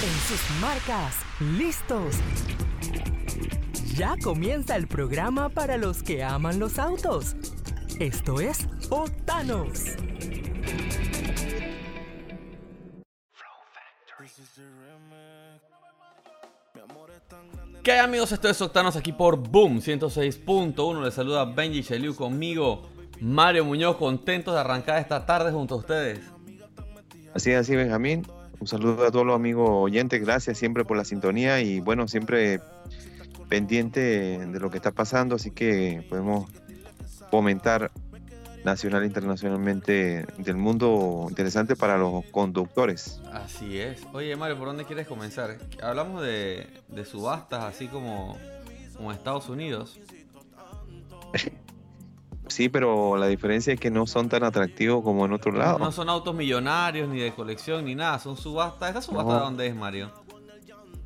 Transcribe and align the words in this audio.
En 0.00 0.14
sus 0.28 0.60
marcas, 0.60 1.16
listos. 1.40 2.14
Ya 3.96 4.14
comienza 4.22 4.76
el 4.76 4.86
programa 4.86 5.48
para 5.48 5.76
los 5.76 6.04
que 6.04 6.22
aman 6.22 6.60
los 6.60 6.78
autos. 6.78 7.34
Esto 7.98 8.40
es 8.40 8.68
Octanos. 8.90 9.96
¿Qué 17.82 17.90
hay 17.90 17.98
amigos? 17.98 18.30
Esto 18.30 18.48
es 18.48 18.62
Octanos 18.62 18.94
aquí 18.94 19.10
por 19.10 19.36
Boom 19.36 19.80
106.1. 19.80 21.02
Les 21.02 21.14
saluda 21.14 21.44
Benji 21.44 21.82
Cheliu 21.82 22.14
conmigo, 22.14 22.88
Mario 23.20 23.64
Muñoz, 23.64 23.96
contentos 23.96 24.54
de 24.54 24.60
arrancar 24.60 25.00
esta 25.00 25.26
tarde 25.26 25.50
junto 25.50 25.74
a 25.74 25.78
ustedes. 25.78 26.20
Así 27.34 27.50
es, 27.50 27.58
así 27.58 27.74
Benjamín. 27.74 28.37
Un 28.60 28.66
saludo 28.66 29.06
a 29.06 29.10
todos 29.10 29.24
los 29.24 29.36
amigos 29.36 29.68
oyentes, 29.70 30.20
gracias 30.20 30.58
siempre 30.58 30.84
por 30.84 30.96
la 30.96 31.04
sintonía 31.04 31.60
y 31.60 31.80
bueno, 31.80 32.08
siempre 32.08 32.60
pendiente 33.48 34.00
de 34.00 34.60
lo 34.60 34.70
que 34.70 34.76
está 34.76 34.92
pasando, 34.92 35.36
así 35.36 35.50
que 35.50 36.04
podemos 36.08 36.50
comentar 37.30 37.90
nacional 38.64 39.04
e 39.04 39.06
internacionalmente 39.06 40.26
del 40.38 40.56
mundo 40.56 41.26
interesante 41.28 41.76
para 41.76 41.96
los 41.96 42.24
conductores. 42.26 43.20
Así 43.32 43.78
es. 43.78 44.02
Oye 44.12 44.34
Mario, 44.36 44.58
¿por 44.58 44.66
dónde 44.66 44.84
quieres 44.84 45.06
comenzar? 45.06 45.58
Hablamos 45.82 46.22
de, 46.22 46.66
de 46.88 47.04
subastas 47.04 47.64
así 47.64 47.86
como, 47.86 48.36
como 48.96 49.12
Estados 49.12 49.48
Unidos. 49.48 49.98
Sí, 52.58 52.68
pero 52.68 53.16
la 53.16 53.28
diferencia 53.28 53.72
es 53.72 53.78
que 53.78 53.88
no 53.88 54.04
son 54.08 54.28
tan 54.28 54.42
atractivos 54.42 55.04
como 55.04 55.24
en 55.24 55.32
otro 55.32 55.52
lado. 55.52 55.78
No 55.78 55.92
son 55.92 56.08
autos 56.08 56.34
millonarios, 56.34 57.08
ni 57.08 57.20
de 57.20 57.32
colección, 57.32 57.84
ni 57.84 57.94
nada. 57.94 58.18
Son 58.18 58.36
subastas. 58.36 58.90
¿Esa 58.90 59.00
subasta 59.00 59.30
No. 59.32 59.38
de 59.38 59.44
dónde 59.44 59.66
es, 59.68 59.76
Mario? 59.76 60.10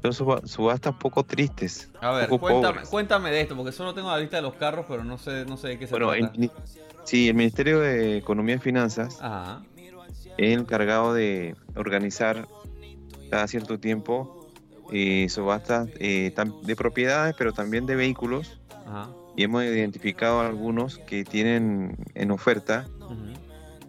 Son 0.01 0.15
suba- 0.15 0.41
subastas 0.47 0.95
poco 0.95 1.23
tristes. 1.25 1.91
A 2.01 2.11
ver, 2.13 2.31
cuéntame, 2.31 2.81
cuéntame 2.89 3.31
de 3.31 3.43
esto, 3.43 3.55
porque 3.55 3.71
solo 3.71 3.93
tengo 3.93 4.09
la 4.11 4.17
lista 4.19 4.37
de 4.37 4.43
los 4.45 4.55
carros, 4.55 4.87
pero 4.89 5.05
no 5.05 5.19
sé, 5.19 5.45
no 5.45 5.59
sé 5.59 5.69
de 5.69 5.79
qué 5.79 5.87
se 5.87 5.91
Bueno, 5.91 6.15
el, 6.15 6.21
trata. 6.21 6.39
mini- 6.39 6.51
sí, 7.05 7.29
el 7.29 7.35
Ministerio 7.35 7.81
de 7.81 8.17
Economía 8.17 8.55
y 8.55 8.59
Finanzas 8.59 9.19
Ajá. 9.21 9.63
es 9.77 10.55
el 10.55 10.61
encargado 10.61 11.13
de 11.13 11.55
organizar 11.77 12.49
cada 13.31 13.47
cierto 13.47 13.79
tiempo 13.79 14.49
eh, 14.91 15.29
subastas 15.29 15.87
eh, 16.01 16.33
de 16.63 16.77
propiedades, 16.77 17.35
pero 17.37 17.53
también 17.53 17.85
de 17.85 17.95
vehículos. 17.95 18.59
Ajá. 18.87 19.11
Y 19.37 19.45
hemos 19.45 19.65
identificado 19.65 20.41
algunos 20.41 20.99
que 20.99 21.25
tienen 21.25 21.97
en 22.15 22.31
oferta 22.31 22.87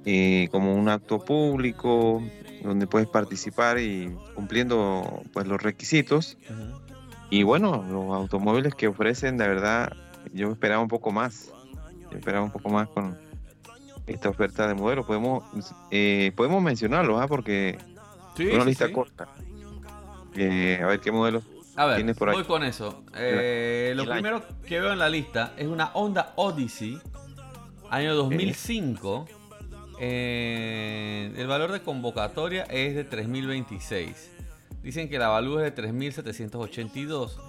eh, 0.05 0.47
como 0.51 0.75
un 0.75 0.89
acto 0.89 1.19
público 1.19 2.23
donde 2.61 2.87
puedes 2.87 3.07
participar 3.07 3.79
y 3.79 4.13
cumpliendo 4.35 5.21
pues 5.33 5.47
los 5.47 5.61
requisitos. 5.61 6.37
Y 7.29 7.43
bueno, 7.43 7.83
los 7.89 8.15
automóviles 8.15 8.75
que 8.75 8.87
ofrecen, 8.87 9.37
de 9.37 9.47
verdad, 9.47 9.93
yo 10.33 10.51
esperaba 10.51 10.81
un 10.81 10.87
poco 10.87 11.11
más. 11.11 11.51
Yo 12.11 12.17
esperaba 12.17 12.43
un 12.43 12.51
poco 12.51 12.69
más 12.69 12.87
con 12.89 13.17
esta 14.07 14.29
oferta 14.29 14.67
de 14.67 14.75
modelo. 14.75 15.05
Podemos, 15.05 15.43
eh, 15.91 16.31
podemos 16.35 16.61
mencionarlos, 16.61 17.21
¿ah? 17.21 17.27
porque 17.27 17.77
Sí, 18.35 18.47
una 18.47 18.63
sí, 18.63 18.69
lista 18.69 18.87
sí. 18.87 18.93
corta. 18.93 19.27
Eh, 20.35 20.79
a 20.81 20.87
ver 20.87 20.99
qué 20.99 21.11
modelos. 21.11 21.43
A 21.75 21.85
ver, 21.87 21.95
tienes 21.97 22.17
por 22.17 22.29
ahí. 22.29 22.35
voy 22.35 22.43
con 22.43 22.63
eso. 22.63 23.03
Eh, 23.15 23.93
lo 23.95 24.05
primero 24.05 24.43
que 24.67 24.79
veo 24.79 24.93
en 24.93 24.99
la 24.99 25.09
lista 25.09 25.53
es 25.57 25.67
una 25.67 25.91
Honda 25.93 26.33
Odyssey, 26.35 26.99
año 27.89 28.13
2005. 28.15 29.25
Eh, 29.99 31.33
el 31.37 31.47
valor 31.47 31.71
de 31.71 31.81
convocatoria 31.81 32.63
es 32.63 32.95
de 32.95 33.03
3026. 33.03 34.31
Dicen 34.83 35.09
que 35.09 35.17
la 35.17 35.29
valúa 35.29 35.59
es 35.59 35.65
de 35.65 35.71
3782. 35.71 37.39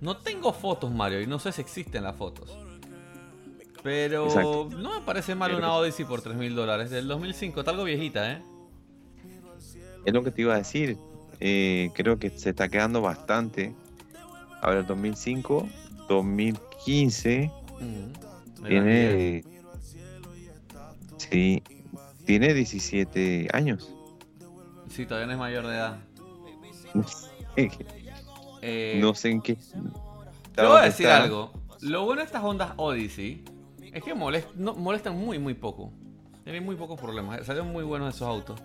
No 0.00 0.16
tengo 0.16 0.52
fotos, 0.52 0.90
Mario, 0.92 1.20
y 1.20 1.26
no 1.26 1.38
sé 1.38 1.52
si 1.52 1.60
existen 1.60 2.02
las 2.04 2.16
fotos. 2.16 2.56
Pero 3.82 4.24
Exacto. 4.26 4.68
no 4.76 4.98
me 4.98 5.04
parece 5.04 5.34
mal 5.34 5.50
Pero- 5.50 5.58
una 5.58 5.72
Odyssey 5.74 6.04
por 6.04 6.20
3000 6.22 6.54
dólares. 6.54 6.90
Del 6.90 7.06
2005, 7.06 7.60
está 7.60 7.70
algo 7.72 7.84
viejita, 7.84 8.32
¿eh? 8.32 8.42
Es 10.04 10.12
lo 10.14 10.22
que 10.24 10.30
te 10.30 10.42
iba 10.42 10.54
a 10.54 10.58
decir. 10.58 10.96
Eh, 11.40 11.90
creo 11.94 12.18
que 12.18 12.30
se 12.30 12.50
está 12.50 12.68
quedando 12.68 13.00
bastante. 13.00 13.74
A 14.60 14.70
ver, 14.70 14.86
2005, 14.86 15.68
2015, 16.08 17.50
Ujú. 17.74 18.66
tiene. 18.66 19.44
Sí, 21.16 21.62
tiene 22.24 22.54
17 22.54 23.48
años. 23.52 23.94
Sí, 24.90 25.06
todavía 25.06 25.26
no 25.26 25.32
es 25.32 25.38
mayor 25.38 25.66
de 25.66 25.74
edad. 25.74 25.98
Eh, 28.60 28.98
no 29.00 29.14
sé 29.14 29.30
en 29.30 29.40
qué. 29.40 29.56
Te 30.54 30.62
voy 30.66 30.78
a 30.78 30.82
decir 30.82 31.06
está. 31.06 31.22
algo. 31.22 31.52
Lo 31.80 32.04
bueno 32.04 32.20
de 32.22 32.26
estas 32.26 32.42
Hondas 32.42 32.72
Odyssey 32.76 33.44
es 33.92 34.02
que 34.02 34.14
molest- 34.16 34.52
no- 34.56 34.74
molestan 34.74 35.16
muy, 35.16 35.38
muy 35.38 35.54
poco. 35.54 35.92
Tienen 36.42 36.64
muy 36.64 36.74
pocos 36.74 37.00
problemas. 37.00 37.44
Salieron 37.46 37.70
muy 37.72 37.84
buenos 37.84 38.14
esos 38.16 38.26
autos. 38.26 38.60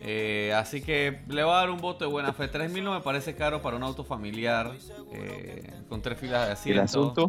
Eh, 0.00 0.52
así 0.54 0.82
que 0.82 1.20
le 1.28 1.44
voy 1.44 1.52
a 1.52 1.56
dar 1.56 1.70
un 1.70 1.80
voto 1.80 2.04
de 2.04 2.10
buena 2.10 2.32
fe. 2.32 2.48
3000 2.48 2.84
no 2.84 2.92
me 2.92 3.00
parece 3.00 3.34
caro 3.34 3.62
para 3.62 3.76
un 3.76 3.82
auto 3.82 4.04
familiar. 4.04 4.72
eh, 5.12 5.72
con 5.88 6.02
tres 6.02 6.18
filas 6.18 6.46
de 6.46 6.52
asiento. 6.52 6.80
El 6.80 6.84
asunto, 6.84 7.28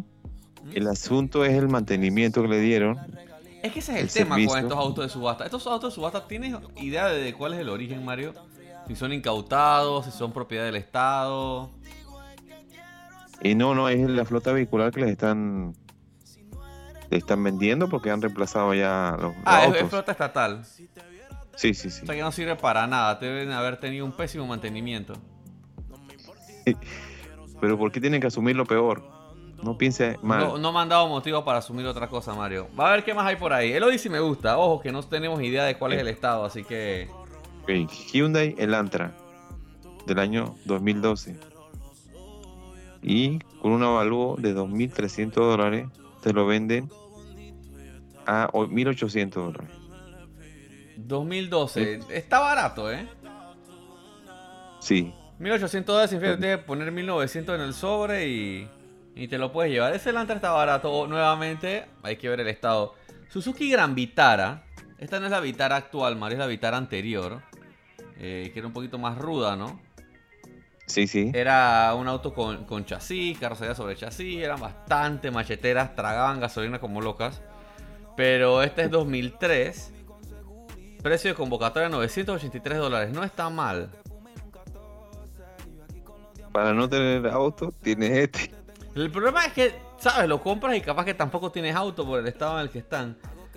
¿Mm? 0.64 0.70
el 0.74 0.88
asunto 0.88 1.44
es 1.44 1.52
el 1.54 1.68
mantenimiento 1.68 2.42
que 2.42 2.48
le 2.48 2.60
dieron. 2.60 2.98
Es 3.62 3.72
que 3.72 3.78
ese 3.80 3.92
es 3.92 3.98
el, 3.98 4.04
el 4.06 4.12
tema 4.12 4.36
con 4.46 4.58
estos 4.58 4.78
autos 4.78 5.04
de 5.04 5.08
subasta. 5.08 5.44
Estos 5.44 5.66
autos 5.66 5.90
de 5.92 5.94
subasta, 5.94 6.26
¿tienes 6.28 6.54
idea 6.76 7.06
de 7.08 7.32
cuál 7.34 7.54
es 7.54 7.60
el 7.60 7.68
origen, 7.68 8.04
Mario? 8.04 8.32
Si 8.86 8.94
son 8.94 9.12
incautados, 9.12 10.04
si 10.04 10.12
son 10.12 10.32
propiedad 10.32 10.64
del 10.64 10.76
Estado. 10.76 11.70
Y 13.42 13.54
no, 13.54 13.74
no, 13.74 13.88
es 13.88 13.98
la 14.08 14.24
flota 14.24 14.52
vehicular 14.52 14.92
que 14.92 15.00
les 15.00 15.10
están 15.10 15.74
le 17.10 17.18
están 17.18 17.42
vendiendo 17.44 17.88
porque 17.88 18.10
han 18.10 18.20
reemplazado 18.20 18.74
ya 18.74 19.16
los, 19.20 19.32
Ah, 19.44 19.64
autos. 19.64 19.82
es 19.82 19.88
flota 19.88 20.12
estatal. 20.12 20.64
Sí, 21.56 21.74
sí, 21.74 21.90
sí. 21.90 22.02
O 22.02 22.06
sea 22.06 22.14
que 22.14 22.20
no 22.22 22.30
sirve 22.32 22.54
para 22.56 22.86
nada. 22.86 23.14
Deben 23.16 23.50
haber 23.52 23.78
tenido 23.80 24.04
un 24.04 24.12
pésimo 24.12 24.46
mantenimiento. 24.46 25.14
Pero 27.60 27.78
¿por 27.78 27.90
qué 27.92 28.00
tienen 28.00 28.20
que 28.20 28.26
asumir 28.26 28.56
lo 28.56 28.64
peor? 28.66 29.02
No 29.62 29.78
piense 29.78 30.18
mal. 30.22 30.40
No, 30.40 30.58
no 30.58 30.72
me 30.72 30.80
han 30.80 30.88
dado 30.88 31.08
motivo 31.08 31.44
para 31.44 31.58
asumir 31.58 31.86
otra 31.86 32.08
cosa, 32.08 32.34
Mario. 32.34 32.68
Va 32.78 32.88
a 32.88 32.92
ver 32.92 33.04
qué 33.04 33.14
más 33.14 33.26
hay 33.26 33.36
por 33.36 33.52
ahí. 33.52 33.72
El 33.72 33.82
Odyssey 33.82 34.10
me 34.10 34.20
gusta. 34.20 34.58
Ojo, 34.58 34.80
que 34.82 34.92
no 34.92 35.02
tenemos 35.02 35.40
idea 35.42 35.64
de 35.64 35.78
cuál 35.78 35.94
es 35.94 36.00
el 36.00 36.08
estado, 36.08 36.44
así 36.44 36.62
que. 36.64 37.08
Ok, 37.62 37.90
Hyundai 38.12 38.54
Elantra 38.58 39.16
del 40.06 40.18
año 40.18 40.54
2012 40.66 41.36
y 43.02 43.38
con 43.60 43.72
un 43.72 43.82
avalúo 43.82 44.36
de 44.38 44.54
2.300 44.54 45.32
dólares 45.32 45.88
te 46.22 46.32
lo 46.32 46.46
venden 46.46 46.88
a 48.26 48.48
o- 48.52 48.66
1.800 48.66 49.30
dólares. 49.30 49.70
2012. 50.96 52.00
Está 52.10 52.40
barato, 52.40 52.90
¿eh? 52.92 53.06
Sí, 54.80 55.12
1800 55.38 55.92
dólares 55.94 56.10
tienes 56.10 56.36
que 56.38 56.58
poner 56.58 56.92
1900 56.92 57.54
en 57.56 57.60
el 57.60 57.74
sobre 57.74 58.28
y, 58.28 58.68
y 59.14 59.28
te 59.28 59.38
lo 59.38 59.52
puedes 59.52 59.72
llevar. 59.72 59.94
Ese 59.94 60.10
Elantra 60.10 60.36
está 60.36 60.50
barato. 60.52 60.92
O, 60.92 61.06
nuevamente, 61.06 61.86
hay 62.02 62.16
que 62.16 62.28
ver 62.28 62.40
el 62.40 62.48
estado. 62.48 62.94
Suzuki 63.28 63.70
Gran 63.70 63.94
Vitara. 63.94 64.62
Esta 64.98 65.18
no 65.20 65.26
es 65.26 65.32
la 65.32 65.40
Vitara 65.40 65.76
actual, 65.76 66.16
Mario, 66.16 66.36
es 66.36 66.40
la 66.40 66.46
Vitara 66.46 66.76
anterior. 66.76 67.42
eh, 68.18 68.50
que 68.52 68.58
era 68.60 68.66
un 68.68 68.72
poquito 68.72 68.98
más 68.98 69.18
ruda, 69.18 69.56
¿no? 69.56 69.80
sí, 70.86 71.06
sí. 71.08 71.32
Era 71.34 71.92
un 71.94 72.06
auto 72.08 72.32
con, 72.32 72.64
con 72.64 72.84
chasis, 72.86 73.36
carrocería 73.38 73.74
sobre 73.74 73.96
chasis, 73.96 74.38
eran 74.42 74.60
bastante 74.60 75.30
macheteras, 75.32 75.94
tragaban 75.96 76.38
gasolina 76.40 76.78
como 76.78 77.00
locas. 77.02 77.42
Pero 78.16 78.62
este 78.62 78.82
es 78.84 78.90
2003. 78.90 79.92
Precio 81.06 81.30
de 81.30 81.36
convocatoria 81.36 81.88
983 81.88 82.78
dólares. 82.78 83.14
No 83.14 83.22
está 83.22 83.48
mal. 83.48 83.88
Para 86.50 86.74
no 86.74 86.88
tener 86.88 87.28
auto, 87.28 87.72
tienes 87.80 88.10
este. 88.10 88.50
El 88.96 89.12
problema 89.12 89.44
es 89.44 89.52
que, 89.52 89.72
¿sabes? 90.00 90.28
Lo 90.28 90.42
compras 90.42 90.74
y 90.74 90.80
capaz 90.80 91.04
que 91.04 91.14
tampoco 91.14 91.52
tienes 91.52 91.76
auto 91.76 92.04
por 92.04 92.18
el 92.18 92.26
estado 92.26 92.58
en 92.58 92.62
el 92.62 92.70
que 92.70 92.80
están. 92.80 93.16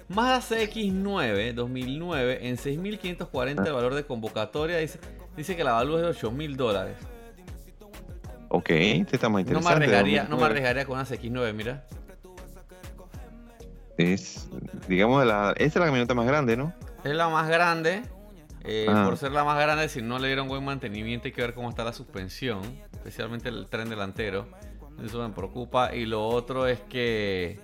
Mazda 0.09 0.57
CX9 0.57 1.55
2009 1.55 2.47
en 2.47 2.55
6.540 2.55 3.65
el 3.65 3.73
valor 3.73 3.95
de 3.95 4.05
convocatoria. 4.05 4.77
Dice, 4.77 4.99
dice 5.35 5.55
que 5.55 5.63
la 5.63 5.71
valúa 5.73 6.07
es 6.11 6.21
de 6.21 6.27
8.000 6.27 6.55
dólares. 6.55 6.97
Ok, 8.49 8.69
este 8.69 9.15
está 9.15 9.27
más 9.27 9.43
No 9.43 9.53
me, 9.53 9.57
interesante. 9.57 9.73
arriesgaría, 9.85 10.23
no 10.25 10.37
me 10.37 10.43
2009. 10.43 10.45
arriesgaría 10.45 10.85
con 10.85 10.99
una 10.99 11.07
CX9, 11.07 11.53
mira. 11.55 11.83
Es, 13.97 14.47
digamos, 14.87 15.25
la, 15.25 15.53
esta 15.57 15.63
es 15.65 15.75
la 15.77 15.85
camioneta 15.85 16.13
más 16.13 16.27
grande, 16.27 16.55
¿no? 16.55 16.71
Es 17.03 17.13
la 17.15 17.29
más 17.29 17.47
grande. 17.47 18.03
eh, 18.63 18.87
Ah. 18.89 19.03
Por 19.05 19.17
ser 19.17 19.31
la 19.31 19.43
más 19.45 19.57
grande, 19.59 19.87
si 19.89 20.01
no 20.01 20.19
le 20.19 20.27
dieron 20.27 20.47
buen 20.47 20.63
mantenimiento, 20.65 21.27
hay 21.27 21.31
que 21.31 21.41
ver 21.41 21.53
cómo 21.53 21.69
está 21.69 21.83
la 21.83 21.93
suspensión. 21.93 22.59
Especialmente 22.93 23.47
el 23.49 23.67
tren 23.67 23.89
delantero. 23.89 24.47
Eso 25.03 25.25
me 25.27 25.33
preocupa. 25.33 25.95
Y 25.95 26.05
lo 26.05 26.27
otro 26.27 26.67
es 26.67 26.79
que 26.81 27.61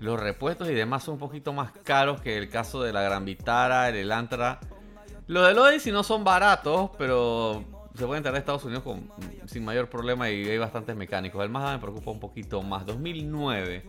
los 0.00 0.18
repuestos 0.18 0.68
y 0.70 0.74
demás 0.74 1.04
son 1.04 1.14
un 1.14 1.20
poquito 1.20 1.52
más 1.52 1.72
caros 1.84 2.20
que 2.22 2.38
el 2.38 2.48
caso 2.48 2.82
de 2.82 2.92
la 2.94 3.02
Gran 3.02 3.24
Vitara, 3.26 3.88
el 3.90 3.96
Elantra. 3.96 4.58
Los 5.26 5.46
del 5.46 5.58
Odyssey 5.58 5.92
no 5.92 6.02
son 6.02 6.24
baratos, 6.24 6.90
pero 6.96 7.62
se 7.94 8.06
puede 8.06 8.16
entrar 8.18 8.34
a 8.34 8.38
Estados 8.38 8.64
Unidos 8.64 8.82
con, 8.84 9.10
sin 9.46 9.62
mayor 9.66 9.90
problema 9.90 10.30
y 10.30 10.48
hay 10.48 10.56
bastantes 10.56 10.96
mecánicos. 10.96 11.42
El 11.44 11.50
Mazda 11.50 11.72
me 11.74 11.78
preocupa 11.78 12.10
un 12.10 12.20
poquito 12.20 12.62
más. 12.62 12.86
2009, 12.86 13.84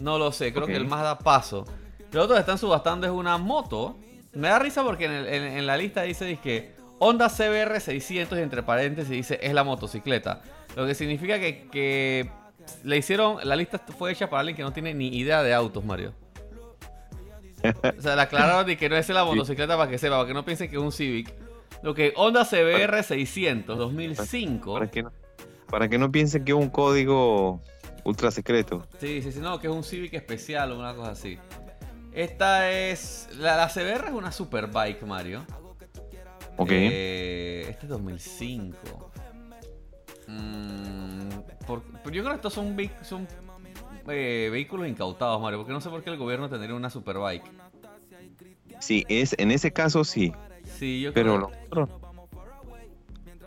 no 0.00 0.18
lo 0.18 0.30
sé, 0.32 0.52
creo 0.52 0.66
que 0.66 0.76
el 0.76 0.86
Mazda 0.86 1.18
paso. 1.18 1.64
Lo 2.12 2.24
otro 2.24 2.34
que 2.34 2.40
están 2.40 2.58
subastando 2.58 3.06
es 3.06 3.12
una 3.12 3.38
moto. 3.38 3.96
Me 4.34 4.48
da 4.48 4.58
risa 4.58 4.82
porque 4.82 5.04
en, 5.04 5.66
la 5.66 5.76
lista 5.76 6.02
dice 6.02 6.38
que 6.42 6.74
Honda 6.98 7.28
CBR 7.28 7.80
600 7.80 8.38
y 8.38 8.42
entre 8.42 8.62
paréntesis 8.62 9.10
dice 9.10 9.38
es 9.42 9.52
la 9.52 9.64
motocicleta. 9.64 10.42
Lo 10.76 10.86
que 10.86 10.94
significa 10.94 11.38
que, 11.38 11.68
que 11.70 12.30
le 12.82 12.96
hicieron, 12.96 13.38
la 13.44 13.56
lista 13.56 13.78
fue 13.78 14.12
hecha 14.12 14.28
para 14.28 14.40
alguien 14.40 14.56
que 14.56 14.62
no 14.62 14.72
tiene 14.72 14.94
ni 14.94 15.08
idea 15.08 15.42
de 15.42 15.54
autos, 15.54 15.84
Mario. 15.84 16.14
O 17.98 18.02
sea, 18.02 18.16
le 18.16 18.22
aclararon 18.22 18.66
de 18.66 18.76
que 18.76 18.88
no 18.88 18.96
es 18.96 19.08
la 19.08 19.24
motocicleta 19.24 19.76
para 19.76 19.90
que 19.90 19.98
sepa, 19.98 20.16
para 20.16 20.28
que 20.28 20.34
no 20.34 20.44
piense 20.44 20.68
que 20.68 20.76
es 20.76 20.82
un 20.82 20.92
Civic. 20.92 21.32
Lo 21.82 21.94
que 21.94 22.12
Honda 22.16 22.44
CBR 22.44 23.02
600 23.02 23.78
2005. 23.78 24.74
Para 24.74 24.90
que 24.90 25.02
no, 25.02 25.12
para 25.68 25.88
que 25.88 25.98
no 25.98 26.10
piensen 26.10 26.44
que 26.44 26.52
es 26.52 26.58
un 26.58 26.68
código 26.68 27.60
ultra 28.04 28.30
secreto. 28.30 28.86
Sí, 29.00 29.22
sí, 29.22 29.32
sí, 29.32 29.40
no, 29.40 29.58
que 29.58 29.66
es 29.66 29.72
un 29.72 29.84
Civic 29.84 30.14
especial 30.14 30.72
o 30.72 30.78
una 30.78 30.94
cosa 30.94 31.12
así. 31.12 31.38
Esta 32.14 32.70
es. 32.70 33.28
La, 33.38 33.68
CBR 33.68 34.06
es 34.06 34.12
una 34.12 34.30
superbike, 34.30 35.02
Mario. 35.02 35.44
Ok. 36.56 36.70
Eh, 36.70 37.66
este 37.68 37.86
es 37.86 37.88
2005. 37.88 39.10
Mm, 40.28 41.30
yo 42.12 42.22
creo 42.22 42.24
que 42.24 42.34
estos 42.34 42.52
son, 42.52 42.76
son 43.02 43.28
eh, 44.08 44.48
vehículos 44.50 44.86
incautados, 44.86 45.40
Mario, 45.42 45.58
porque 45.58 45.72
no 45.72 45.80
sé 45.80 45.90
por 45.90 46.04
qué 46.04 46.10
el 46.10 46.16
gobierno 46.16 46.48
tendría 46.48 46.74
una 46.74 46.88
superbike. 46.88 47.44
Sí, 48.78 49.04
es, 49.08 49.34
en 49.38 49.50
ese 49.50 49.72
caso 49.72 50.04
sí. 50.04 50.32
Sí, 50.78 51.00
yo 51.00 51.12
Pero 51.12 51.50
creo. 51.70 51.88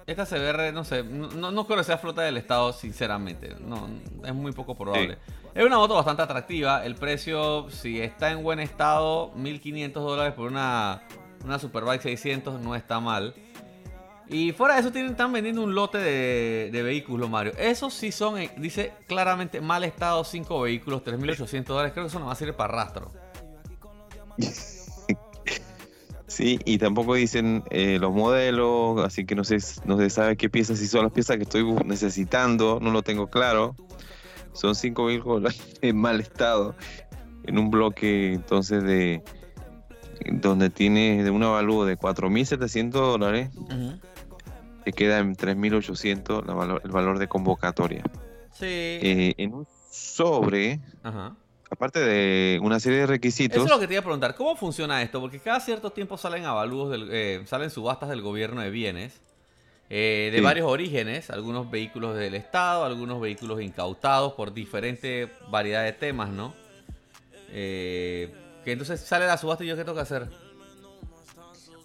Esta 0.05 0.25
CBR, 0.25 0.71
no 0.73 0.85
sé, 0.85 1.03
no, 1.03 1.51
no 1.51 1.65
creo 1.65 1.77
que 1.77 1.83
sea 1.83 1.97
flota 1.97 2.21
del 2.21 2.37
Estado, 2.37 2.71
sinceramente. 2.71 3.55
No, 3.59 3.89
es 4.25 4.33
muy 4.33 4.53
poco 4.53 4.75
probable. 4.75 5.17
Es 5.57 5.65
una 5.65 5.77
moto 5.77 5.95
bastante 5.95 6.21
atractiva. 6.21 6.85
El 6.85 6.93
precio, 6.93 7.67
si 7.71 7.99
está 7.99 8.29
en 8.29 8.43
buen 8.43 8.59
estado, 8.59 9.31
1500 9.33 10.03
dólares 10.03 10.35
por 10.35 10.51
una, 10.51 11.01
una 11.43 11.57
Superbike 11.57 12.03
600 12.03 12.61
no 12.61 12.75
está 12.75 12.99
mal. 12.99 13.33
Y 14.29 14.51
fuera 14.51 14.75
de 14.75 14.81
eso 14.81 14.91
tienen, 14.91 15.13
están 15.13 15.33
vendiendo 15.33 15.63
un 15.63 15.73
lote 15.73 15.97
de, 15.97 16.83
vehículos, 16.83 17.27
Mario. 17.27 17.53
Esos 17.57 17.95
sí 17.95 18.11
son, 18.11 18.37
eh, 18.37 18.51
dice 18.57 18.93
claramente, 19.07 19.59
mal 19.59 19.83
estado, 19.83 20.23
5 20.23 20.61
vehículos, 20.61 21.03
3.800 21.03 21.63
dólares. 21.63 21.91
Creo 21.91 22.05
que 22.05 22.09
eso 22.09 22.19
no 22.19 22.27
va 22.27 22.33
a 22.33 22.35
servir 22.35 22.53
para 22.53 22.73
rastro. 22.75 23.11
Sí, 26.29 26.59
y 26.65 26.77
tampoco 26.77 27.15
dicen 27.15 27.63
eh, 27.71 27.97
los 27.99 28.13
modelos, 28.13 29.03
así 29.03 29.25
que 29.25 29.33
no 29.33 29.43
sé, 29.43 29.57
no 29.85 29.97
se 29.97 30.09
sabe 30.11 30.35
qué 30.35 30.49
piezas, 30.49 30.77
si 30.77 30.85
son 30.85 31.03
las 31.03 31.11
piezas 31.11 31.37
que 31.37 31.43
estoy 31.43 31.63
necesitando, 31.83 32.79
no 32.79 32.91
lo 32.91 33.01
tengo 33.01 33.27
claro. 33.27 33.75
Son 34.57 34.75
5 34.75 35.05
vehículos 35.05 35.55
en 35.81 35.97
mal 35.97 36.19
estado, 36.19 36.75
en 37.43 37.57
un 37.57 37.69
bloque 37.69 38.33
entonces 38.33 38.83
de 38.83 39.23
donde 40.31 40.69
tiene 40.71 41.23
de 41.23 41.29
un 41.29 41.43
avalúo 41.43 41.85
de 41.85 41.97
4.700 41.97 42.89
dólares 42.89 43.51
que 44.83 44.91
queda 44.91 45.19
en 45.19 45.35
3.800 45.35 46.81
el 46.83 46.91
valor 46.91 47.19
de 47.19 47.27
convocatoria. 47.27 48.03
Sí. 48.51 48.65
Eh, 48.65 49.35
en 49.37 49.53
un 49.53 49.67
sobre, 49.91 50.79
aparte 51.69 51.99
de 51.99 52.59
una 52.61 52.79
serie 52.79 52.99
de 52.99 53.07
requisitos. 53.07 53.57
Eso 53.57 53.65
es 53.65 53.71
lo 53.71 53.79
que 53.79 53.87
te 53.87 53.93
iba 53.93 53.99
a 53.99 54.03
preguntar. 54.03 54.35
¿Cómo 54.35 54.55
funciona 54.55 55.01
esto? 55.01 55.19
Porque 55.19 55.39
cada 55.39 55.59
cierto 55.59 55.91
tiempo 55.91 56.17
salen 56.17 56.45
avalúos, 56.45 56.89
del, 56.89 57.09
eh, 57.11 57.43
salen 57.45 57.69
subastas 57.69 58.09
del 58.09 58.21
gobierno 58.21 58.61
de 58.61 58.69
bienes. 58.69 59.21
Eh, 59.89 60.29
de 60.33 60.41
varios 60.41 60.67
orígenes, 60.69 61.29
algunos 61.29 61.71
vehículos 61.71 62.15
del 62.17 62.35
Estado, 62.35 62.83
algunos 62.83 63.21
vehículos 63.21 63.61
incautados 63.61 64.33
por 64.33 64.53
diferente 64.53 65.29
variedad 65.49 65.83
de 65.83 65.93
temas, 65.93 66.29
¿no? 66.29 66.53
que 67.49 68.31
entonces 68.65 68.99
sale 68.99 69.25
la 69.25 69.37
subasta 69.37 69.63
y 69.63 69.67
yo 69.67 69.77
qué 69.77 69.83
tengo 69.85 69.95
que 69.95 70.01
hacer. 70.01 70.27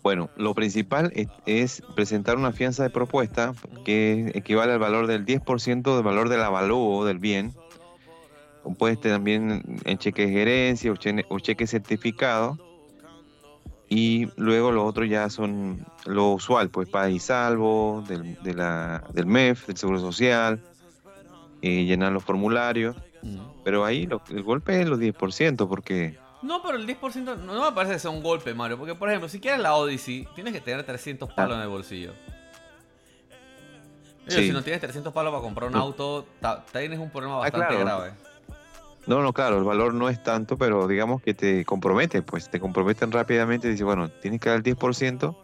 Bueno, 0.03 0.31
lo 0.37 0.53
principal 0.55 1.13
es, 1.47 1.83
presentar 1.95 2.37
una 2.37 2.51
fianza 2.51 2.83
de 2.83 2.91
propuesta 2.91 3.55
que 3.85 4.33
equivale 4.35 4.73
al 4.73 4.81
valor 4.81 5.07
del 5.07 5.25
10% 5.25 5.95
del 5.95 6.03
valor 6.03 6.29
del 6.29 6.41
avalúo 6.41 7.05
del 7.05 7.19
bien. 7.19 7.55
Estar 8.65 9.13
también 9.13 9.63
en 9.85 9.99
cheque 9.99 10.27
de 10.27 10.33
gerencia 10.33 10.93
o, 10.93 11.39
cheque, 11.39 11.67
certificado. 11.67 12.59
Y 13.95 14.31
luego 14.37 14.73
los 14.73 14.89
otros 14.89 15.07
ya 15.07 15.29
son 15.29 15.85
lo 16.07 16.31
usual, 16.31 16.71
pues 16.71 16.89
paz 16.89 17.11
y 17.11 17.19
salvo, 17.19 18.03
del, 18.09 18.43
del 18.43 19.27
MEF, 19.27 19.67
del 19.67 19.77
Seguro 19.77 19.99
Social, 19.99 20.63
eh, 21.61 21.85
llenar 21.85 22.11
los 22.11 22.25
formularios. 22.25 22.97
Pero 23.63 23.85
ahí 23.85 24.09
el 24.31 24.43
golpe 24.43 24.81
es 24.81 24.89
los 24.89 24.99
10%, 24.99 25.69
porque 25.69 26.17
no, 26.41 26.63
pero 26.63 26.79
el 26.79 26.87
10% 26.87 27.37
no, 27.37 27.65
me 27.67 27.73
parece 27.73 27.93
que 27.93 27.99
sea 28.01 28.11
un 28.11 28.23
golpe, 28.23 28.55
Mario. 28.55 28.79
Porque, 28.79 28.95
por 28.95 29.11
ejemplo, 29.11 29.29
si 29.29 29.41
quieres 29.41 29.61
la 29.61 29.75
Odyssey, 29.75 30.27
tienes 30.35 30.55
que 30.55 30.63
tener 30.63 30.85
300 30.87 31.31
palos 31.35 31.59
en 31.59 31.63
el 31.63 31.69
bolsillo. 31.69 32.15
Si 34.27 34.51
no 34.53 34.63
tienes 34.63 34.81
300 34.81 35.13
palos 35.13 35.33
para 35.33 35.43
comprar 35.43 35.69
un 35.69 35.77
auto, 35.77 36.27
tienes 36.73 36.99
un 36.99 37.11
problema 37.11 37.37
ah, 37.37 37.41
bastante 37.41 37.77
grave. 37.77 38.15
No, 39.07 39.21
no, 39.21 39.33
claro, 39.33 39.59
el 39.59 39.65
valor 39.65 39.95
no 39.95 40.09
es 40.09 40.23
tanto, 40.23 40.57
pero 40.57 40.87
digamos 40.87 41.23
que 41.23 41.35
te 41.35 41.65
compromete, 41.65 42.23
pues 42.23 42.51
te 42.51 42.61
comprometen 42.61 43.11
rápidamente 43.11 43.67
y 43.67 43.73
dices, 43.73 43.85
bueno, 43.85 44.09
tienes 44.09 44.41
que 44.41 44.49
dar 44.49 44.59
el 44.59 44.63
10% 44.65 45.37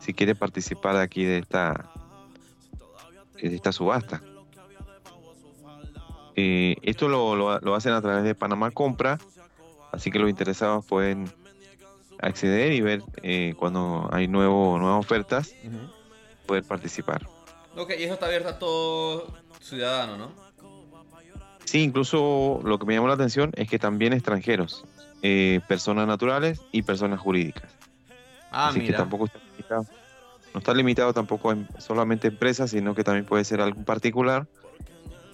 si 0.00 0.14
quieres 0.14 0.36
participar 0.36 0.96
aquí 0.96 1.24
de 1.24 1.38
esta, 1.38 1.90
de 3.40 3.54
esta 3.54 3.72
subasta. 3.72 4.22
Eh, 6.34 6.76
esto 6.82 7.08
lo, 7.08 7.60
lo, 7.60 7.74
hacen 7.74 7.92
a 7.92 8.00
través 8.00 8.24
de 8.24 8.34
Panamá 8.34 8.70
Compra 8.70 9.18
Así 9.92 10.10
que 10.10 10.18
los 10.18 10.30
interesados 10.30 10.84
pueden 10.86 11.30
acceder 12.18 12.72
y 12.72 12.80
ver 12.80 13.02
eh, 13.22 13.54
cuando 13.58 14.08
hay 14.10 14.26
nuevo, 14.26 14.78
nuevas 14.78 15.04
ofertas, 15.04 15.54
poder 16.46 16.64
participar. 16.64 17.28
Ok, 17.76 17.92
y 17.98 18.04
eso 18.04 18.14
está 18.14 18.26
abierto 18.26 18.48
a 18.48 18.58
todo 18.58 19.34
ciudadano, 19.60 20.16
¿no? 20.16 20.32
Sí, 21.64 21.82
incluso 21.82 22.60
lo 22.64 22.78
que 22.78 22.86
me 22.86 22.94
llamó 22.94 23.08
la 23.08 23.14
atención 23.14 23.52
es 23.56 23.68
que 23.68 23.78
también 23.78 24.12
extranjeros, 24.12 24.84
eh, 25.22 25.60
personas 25.68 26.06
naturales 26.06 26.60
y 26.72 26.82
personas 26.82 27.20
jurídicas. 27.20 27.70
Ah, 28.50 28.68
Así 28.68 28.80
que 28.80 28.92
tampoco 28.92 29.26
está 29.26 29.38
limitado. 29.38 29.86
No 30.52 30.58
está 30.58 30.74
limitado 30.74 31.14
tampoco 31.14 31.50
a 31.50 31.56
solamente 31.78 32.28
empresas, 32.28 32.70
sino 32.70 32.94
que 32.94 33.04
también 33.04 33.24
puede 33.24 33.44
ser 33.44 33.62
algún 33.62 33.84
particular 33.84 34.46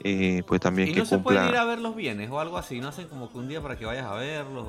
eh, 0.04 0.42
pues 0.46 0.60
también 0.60 0.88
¿Y 0.88 0.92
que 0.92 1.00
no 1.00 1.06
se 1.06 1.18
pueden 1.18 1.48
ir 1.48 1.56
a 1.56 1.64
ver 1.64 1.80
los 1.80 1.96
bienes 1.96 2.30
o 2.30 2.38
algo 2.40 2.56
así? 2.56 2.80
¿No 2.80 2.88
hacen 2.88 3.08
como 3.08 3.30
que 3.30 3.38
un 3.38 3.48
día 3.48 3.60
para 3.60 3.76
que 3.76 3.84
vayas 3.84 4.06
a 4.06 4.14
verlos? 4.14 4.66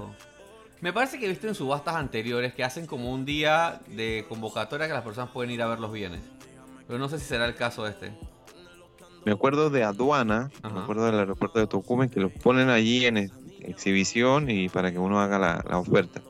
Me 0.82 0.94
parece 0.94 1.20
que 1.20 1.26
he 1.26 1.30
visto 1.30 1.48
en 1.48 1.56
subastas 1.56 1.96
anteriores 1.96 2.54
que 2.54 2.64
hacen 2.64 2.88
como 2.88 3.12
un 3.12 3.26
día 3.26 3.82
de 3.88 4.26
convocatoria 4.28 4.88
que 4.88 4.94
las 4.94 5.04
personas 5.04 5.30
pueden 5.30 5.52
ir 5.52 5.62
a 5.62 5.68
ver 5.68 5.80
los 5.80 5.92
bienes. 5.92 6.22
Pero 6.88 6.98
no 6.98 7.10
sé 7.10 7.20
si 7.20 7.26
será 7.26 7.46
el 7.46 7.56
caso 7.56 7.86
este. 7.86 8.12
Me 9.26 9.32
acuerdo 9.32 9.70
de 9.70 9.84
aduana, 9.84 10.50
me 10.64 10.80
acuerdo 10.80 11.06
del 11.06 11.20
aeropuerto 11.20 11.60
de 11.60 11.68
Tocumen, 11.68 12.10
que 12.10 12.20
los 12.20 12.32
ponen 12.32 12.70
allí 12.70 13.06
en 13.06 13.32
exhibición 13.62 14.50
y 14.50 14.70
para 14.70 14.92
que 14.92 15.00
uno 15.00 15.20
haga 15.20 15.38
la, 15.38 15.78
oferta. 15.78 16.22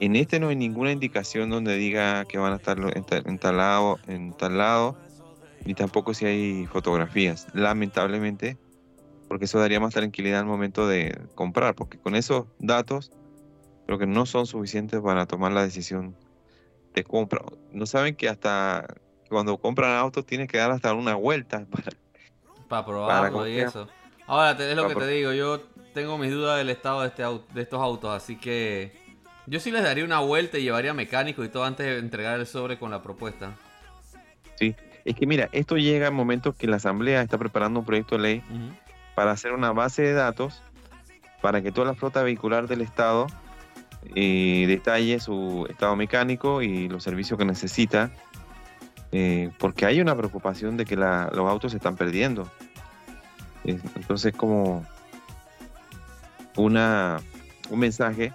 En 0.00 0.16
este 0.16 0.40
no 0.40 0.48
hay 0.48 0.56
ninguna 0.56 0.92
indicación 0.92 1.50
donde 1.50 1.76
diga 1.76 2.24
que 2.24 2.38
van 2.38 2.52
a 2.52 2.56
estar 2.56 2.78
en 2.78 3.38
tal 3.38 3.56
lado, 3.56 3.98
en 4.06 4.32
tal 4.32 4.58
lado 4.58 4.96
ni 5.64 5.74
tampoco 5.74 6.14
si 6.14 6.26
hay 6.26 6.66
fotografías, 6.66 7.46
lamentablemente, 7.52 8.56
porque 9.28 9.44
eso 9.44 9.58
daría 9.58 9.80
más 9.80 9.94
tranquilidad 9.94 10.40
al 10.40 10.46
momento 10.46 10.88
de 10.88 11.18
comprar, 11.34 11.74
porque 11.74 11.98
con 11.98 12.14
esos 12.14 12.46
datos 12.58 13.12
creo 13.86 13.98
que 13.98 14.06
no 14.06 14.26
son 14.26 14.46
suficientes 14.46 15.00
para 15.00 15.26
tomar 15.26 15.52
la 15.52 15.62
decisión 15.62 16.16
de 16.94 17.04
compra. 17.04 17.42
No 17.72 17.86
saben 17.86 18.16
que 18.16 18.28
hasta 18.28 18.86
cuando 19.30 19.56
compran 19.56 19.96
autos 19.96 20.26
tienen 20.26 20.46
que 20.46 20.58
dar 20.58 20.70
hasta 20.70 20.92
una 20.92 21.14
vuelta 21.14 21.64
para, 21.70 21.92
para 22.68 22.84
probarlo 22.84 23.48
y 23.48 23.58
eso. 23.58 23.88
Ahora, 24.26 24.52
es 24.52 24.76
lo 24.76 24.88
que 24.88 24.94
te 24.94 25.06
digo, 25.08 25.32
yo 25.32 25.60
tengo 25.94 26.18
mis 26.18 26.30
dudas 26.30 26.58
del 26.58 26.68
estado 26.68 27.00
de, 27.00 27.08
este, 27.08 27.22
de 27.22 27.62
estos 27.62 27.80
autos, 27.80 28.10
así 28.10 28.36
que 28.36 28.92
yo 29.46 29.58
sí 29.58 29.70
les 29.70 29.82
daría 29.82 30.04
una 30.04 30.20
vuelta 30.20 30.58
y 30.58 30.62
llevaría 30.62 30.94
mecánico 30.94 31.42
y 31.42 31.48
todo 31.48 31.64
antes 31.64 31.86
de 31.86 31.98
entregar 31.98 32.38
el 32.38 32.46
sobre 32.46 32.78
con 32.78 32.90
la 32.90 33.02
propuesta. 33.02 33.56
Sí, 34.56 34.76
es 35.04 35.16
que 35.16 35.26
mira, 35.26 35.48
esto 35.52 35.76
llega 35.76 36.08
en 36.08 36.14
momentos 36.14 36.54
que 36.54 36.66
la 36.66 36.76
Asamblea 36.76 37.22
está 37.22 37.38
preparando 37.38 37.80
un 37.80 37.86
proyecto 37.86 38.16
de 38.16 38.22
ley 38.22 38.42
para 39.16 39.32
hacer 39.32 39.52
una 39.52 39.72
base 39.72 40.02
de 40.02 40.12
datos 40.12 40.62
para 41.40 41.62
que 41.62 41.72
toda 41.72 41.86
la 41.86 41.94
flota 41.94 42.22
vehicular 42.22 42.68
del 42.68 42.82
Estado 42.82 43.26
eh, 44.14 44.64
detalle 44.66 45.20
su 45.20 45.66
estado 45.68 45.94
mecánico 45.94 46.62
y 46.62 46.88
los 46.88 47.04
servicios 47.04 47.38
que 47.38 47.44
necesita, 47.44 48.10
eh, 49.12 49.50
porque 49.58 49.86
hay 49.86 50.00
una 50.00 50.16
preocupación 50.16 50.76
de 50.76 50.84
que 50.84 50.96
los 50.96 51.38
autos 51.38 51.72
se 51.72 51.78
están 51.78 51.96
perdiendo. 51.96 52.48
entonces, 53.64 54.34
como 54.34 54.86
una, 56.56 57.20
un 57.70 57.78
mensaje, 57.78 58.32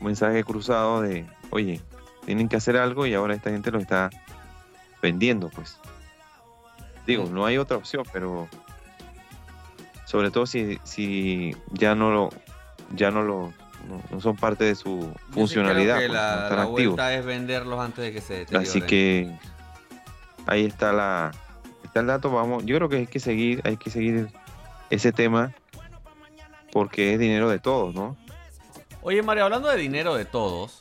un 0.00 0.06
mensaje 0.08 0.44
cruzado 0.44 1.00
de, 1.02 1.26
oye, 1.50 1.80
tienen 2.26 2.48
que 2.48 2.56
hacer 2.56 2.76
algo 2.76 3.06
y 3.06 3.14
ahora 3.14 3.34
esta 3.34 3.50
gente 3.50 3.70
lo 3.70 3.78
está 3.78 4.10
vendiendo, 5.00 5.48
pues. 5.48 5.78
Digo, 7.06 7.24
no 7.30 7.46
hay 7.46 7.56
otra 7.56 7.78
opción, 7.78 8.04
pero 8.12 8.48
sobre 10.04 10.30
todo 10.30 10.44
si, 10.44 10.78
si 10.84 11.56
ya 11.72 11.94
no 11.94 12.10
lo, 12.10 12.30
ya 12.94 13.10
no 13.10 13.22
lo, 13.22 13.54
no, 14.10 14.20
son 14.20 14.36
parte 14.36 14.64
de 14.64 14.74
su 14.74 15.10
funcionalidad. 15.30 15.96
Pues, 15.96 16.10
la, 16.10 16.50
la 16.50 16.64
vuelta 16.66 17.14
es 17.14 17.24
venderlos 17.24 17.80
antes 17.80 18.04
de 18.04 18.12
que 18.12 18.20
se 18.20 18.34
deterioren. 18.34 18.68
Así 18.68 18.82
que 18.82 19.30
ahí 20.48 20.64
está 20.64 20.92
la, 20.92 21.30
está 21.84 22.00
el 22.00 22.06
dato. 22.06 22.30
Vamos, 22.30 22.64
yo 22.64 22.76
creo 22.76 22.88
que 22.88 22.96
hay 22.96 23.06
que 23.06 23.20
seguir, 23.20 23.60
hay 23.64 23.76
que 23.76 23.90
seguir 23.90 24.28
ese 24.90 25.12
tema 25.12 25.54
porque 26.72 27.14
es 27.14 27.18
dinero 27.18 27.48
de 27.48 27.58
todos, 27.58 27.94
¿no? 27.94 28.16
Oye, 29.02 29.22
Mario, 29.22 29.44
hablando 29.44 29.68
de 29.68 29.76
dinero 29.76 30.14
de 30.14 30.24
todos, 30.24 30.78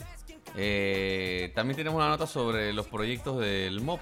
eh, 0.55 1.51
también 1.55 1.77
tenemos 1.77 1.97
una 1.97 2.09
nota 2.09 2.27
sobre 2.27 2.73
los 2.73 2.87
proyectos 2.87 3.39
del 3.39 3.81
MOP. 3.81 4.01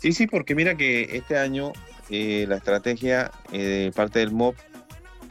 Sí, 0.00 0.12
sí, 0.12 0.26
porque 0.26 0.54
mira 0.54 0.76
que 0.76 1.16
este 1.16 1.38
año 1.38 1.72
eh, 2.10 2.46
la 2.48 2.56
estrategia 2.56 3.30
eh, 3.52 3.58
de 3.58 3.92
parte 3.92 4.18
del 4.18 4.32
MOP 4.32 4.56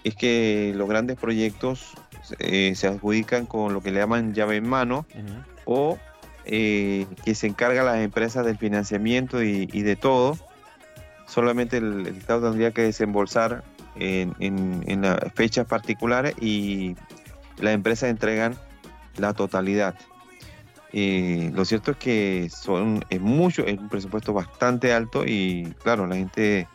es 0.03 0.15
que 0.15 0.73
los 0.75 0.87
grandes 0.89 1.17
proyectos 1.17 1.93
se 2.37 2.87
adjudican 2.87 3.45
con 3.45 3.73
lo 3.73 3.81
que 3.81 3.91
le 3.91 4.01
llaman 4.01 4.33
llave 4.33 4.57
en 4.57 4.67
mano 4.67 5.05
o 5.63 5.97
que 6.47 7.35
se 7.35 7.47
encarga 7.47 7.83
las 7.83 7.97
empresas 7.97 8.45
del 8.45 8.57
financiamiento 8.57 9.43
y, 9.43 9.65
de 9.65 9.95
todo. 9.95 10.37
Solamente 11.25 11.77
el, 11.77 12.07
Estado 12.07 12.49
tendría 12.49 12.71
que 12.71 12.83
desembolsar 12.83 13.63
en, 13.95 15.03
fechas 15.35 15.65
particulares 15.65 16.35
y 16.39 16.95
las 17.57 17.73
empresas 17.73 18.09
entregan 18.09 18.55
la 19.17 19.33
totalidad. 19.33 19.95
Eh, 20.93 21.51
lo 21.53 21.65
cierto 21.65 21.91
es 21.91 21.97
que 21.97 22.49
son, 22.49 23.03
es 23.09 23.19
mucho, 23.19 23.65
es 23.65 23.77
un 23.77 23.89
presupuesto 23.89 24.31
bastante 24.33 24.93
alto 24.93 25.25
y 25.25 25.73
claro, 25.83 26.07
la 26.07 26.15
gente 26.15 26.67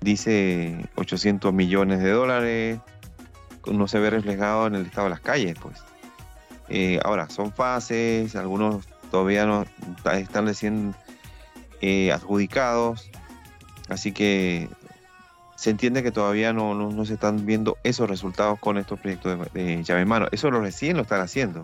dice 0.00 0.88
800 0.94 1.52
millones 1.52 2.02
de 2.02 2.10
dólares, 2.10 2.80
no 3.66 3.88
se 3.88 3.98
ve 3.98 4.10
reflejado 4.10 4.66
en 4.66 4.76
el 4.76 4.86
estado 4.86 5.04
de 5.04 5.10
las 5.10 5.20
calles, 5.20 5.56
pues. 5.60 5.82
Eh, 6.68 6.98
ahora, 7.04 7.28
son 7.28 7.52
fases, 7.52 8.34
algunos 8.36 8.86
todavía 9.10 9.46
no 9.46 9.64
están 10.12 10.46
recién 10.46 10.94
eh, 11.80 12.12
adjudicados, 12.12 13.10
así 13.88 14.12
que 14.12 14.68
se 15.56 15.70
entiende 15.70 16.02
que 16.02 16.10
todavía 16.10 16.52
no, 16.52 16.74
no, 16.74 17.04
se 17.04 17.14
están 17.14 17.46
viendo 17.46 17.78
esos 17.82 18.08
resultados 18.08 18.58
con 18.58 18.76
estos 18.76 19.00
proyectos 19.00 19.52
de, 19.52 19.82
llave 19.82 20.02
en 20.02 20.08
mano. 20.08 20.28
Eso 20.30 20.50
lo 20.50 20.60
recién 20.60 20.96
lo 20.96 21.02
están 21.02 21.20
haciendo. 21.20 21.62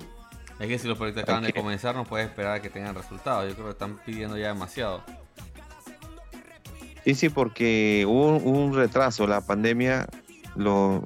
Es 0.59 0.67
que 0.67 0.79
si 0.79 0.89
los 0.89 0.97
proyectos 0.97 1.25
acaban 1.25 1.45
de 1.45 1.53
comenzar, 1.53 1.95
no 1.95 2.05
puedes 2.05 2.29
esperar 2.29 2.57
a 2.57 2.63
que 2.63 2.71
tengan 2.71 2.95
resultados. 2.95 3.49
Yo 3.49 3.55
creo 3.55 3.67
que 3.67 3.73
están 3.73 3.99
pidiendo 4.05 4.39
ya 4.39 4.49
demasiado. 4.49 5.03
Sí, 7.05 7.15
sí, 7.15 7.29
porque 7.29 8.05
hubo 8.07 8.37
un, 8.39 8.75
retraso. 8.75 9.27
La 9.27 9.41
pandemia 9.41 10.07
lo, 10.55 11.03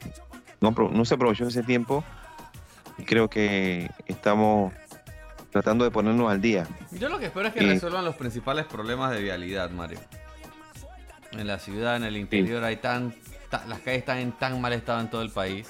no, 0.60 1.04
se 1.04 1.14
aprovechó 1.14 1.46
ese 1.48 1.62
tiempo 1.62 2.04
y 2.98 3.04
creo 3.04 3.28
que 3.28 3.90
estamos 4.06 4.72
tratando 5.50 5.84
de 5.84 5.90
ponernos 5.90 6.30
al 6.30 6.40
día. 6.40 6.66
Yo 6.92 7.08
lo 7.08 7.18
que 7.18 7.26
espero 7.26 7.48
es 7.48 7.54
que 7.54 7.60
resuelvan 7.60 8.04
los 8.04 8.16
principales 8.16 8.66
problemas 8.66 9.12
de 9.12 9.22
vialidad, 9.22 9.70
Mario 9.70 9.98
en 11.32 11.46
la 11.46 11.58
ciudad, 11.58 11.96
en 11.96 12.04
el 12.04 12.16
interior, 12.16 12.62
hay 12.64 12.76
tan, 12.76 13.14
las 13.68 13.80
calles 13.80 14.00
están 14.00 14.18
en 14.18 14.32
tan 14.32 14.60
mal 14.60 14.72
estado 14.72 15.00
en 15.00 15.10
todo 15.10 15.22
el 15.22 15.30
país 15.30 15.68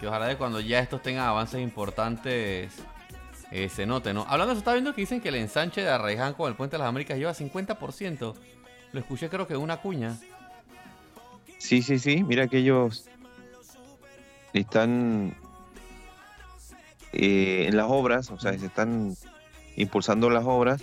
que 0.00 0.06
ojalá 0.06 0.26
de 0.26 0.36
cuando 0.36 0.60
ya 0.60 0.78
estos 0.78 1.02
tengan 1.02 1.26
avances 1.26 1.60
importantes 1.60 2.72
eh, 3.50 3.68
se 3.68 3.86
note, 3.86 4.14
¿no? 4.14 4.22
Hablando 4.28 4.46
de 4.46 4.52
eso, 4.52 4.58
está 4.58 4.72
viendo 4.72 4.94
que 4.94 5.00
dicen 5.00 5.20
que 5.20 5.30
el 5.30 5.34
ensanche 5.36 5.82
de 5.82 5.88
Arraiján 5.88 6.34
con 6.34 6.48
el 6.48 6.54
Puente 6.54 6.76
de 6.76 6.78
las 6.78 6.88
Américas 6.88 7.18
lleva 7.18 7.34
50%. 7.34 8.34
Lo 8.92 9.00
escuché 9.00 9.28
creo 9.28 9.46
que 9.46 9.54
en 9.54 9.60
una 9.60 9.78
cuña. 9.78 10.16
Sí, 11.58 11.82
sí, 11.82 11.98
sí. 11.98 12.22
Mira 12.22 12.46
que 12.46 12.58
ellos 12.58 13.08
están 14.52 15.34
eh, 17.12 17.66
en 17.68 17.76
las 17.76 17.86
obras, 17.88 18.30
o 18.30 18.38
sea, 18.38 18.56
se 18.58 18.66
están 18.66 19.14
impulsando 19.76 20.30
las 20.30 20.44
obras 20.44 20.82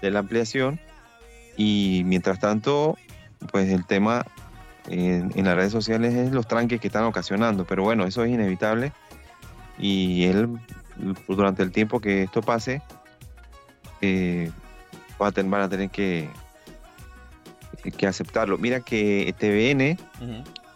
de 0.00 0.10
la 0.10 0.20
ampliación 0.20 0.80
y 1.56 2.02
mientras 2.06 2.38
tanto 2.38 2.96
pues 3.52 3.70
el 3.70 3.84
tema 3.86 4.24
en, 4.88 5.44
las 5.44 5.56
redes 5.56 5.72
sociales 5.72 6.14
es 6.14 6.32
los 6.32 6.46
tranques 6.46 6.80
que 6.80 6.86
están 6.86 7.04
ocasionando, 7.04 7.64
pero 7.64 7.82
bueno, 7.82 8.06
eso 8.06 8.24
es 8.24 8.30
inevitable 8.30 8.92
y 9.78 10.24
él 10.24 10.48
durante 11.28 11.62
el 11.62 11.72
tiempo 11.72 12.00
que 12.00 12.22
esto 12.24 12.42
pase 12.42 12.82
eh, 14.00 14.50
va 15.20 15.28
a 15.28 15.30
van 15.30 15.62
a 15.62 15.68
tener 15.68 15.90
que, 15.90 16.28
que 17.96 18.06
aceptarlo. 18.06 18.58
Mira 18.58 18.80
que 18.80 19.34
TVN, 19.38 19.98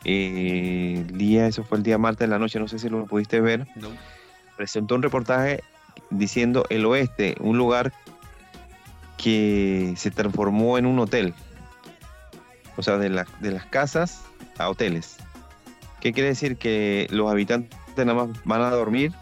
eh, 0.05 1.05
el 1.09 1.19
día, 1.19 1.47
eso 1.47 1.65
fue 1.65 1.79
el 1.79 1.85
día 1.85 1.99
martes 1.99 2.25
en 2.25 2.31
la 2.31 2.39
noche, 2.39 2.59
no 2.59 2.69
sé 2.69 2.79
si 2.79 2.89
lo 2.89 3.07
pudiste 3.07 3.41
ver, 3.41 3.67
presentó 4.57 4.95
un 4.95 5.03
reportaje 5.03 5.63
diciendo 6.11 6.65
el 6.71 6.85
oeste, 6.87 7.37
un 7.41 7.59
lugar 7.59 7.93
que 9.17 9.95
se 9.97 10.11
transformó 10.11 10.77
en 10.79 10.87
un 10.87 10.99
hotel 10.99 11.35
o 12.77 12.83
sea, 12.83 12.99
de, 12.99 13.25
de 13.41 13.51
las 13.51 13.67
casas 13.67 14.25
a 14.59 14.69
hoteles. 14.69 15.17
¿Qué 16.01 16.13
quiere 16.13 16.31
decir? 16.31 16.57
Que 16.57 17.07
los 17.11 17.31
habitantes 17.31 17.79
nada 17.97 18.15
más 18.15 18.45
van 18.45 18.63
a 18.63 18.71
dormir 18.71 19.13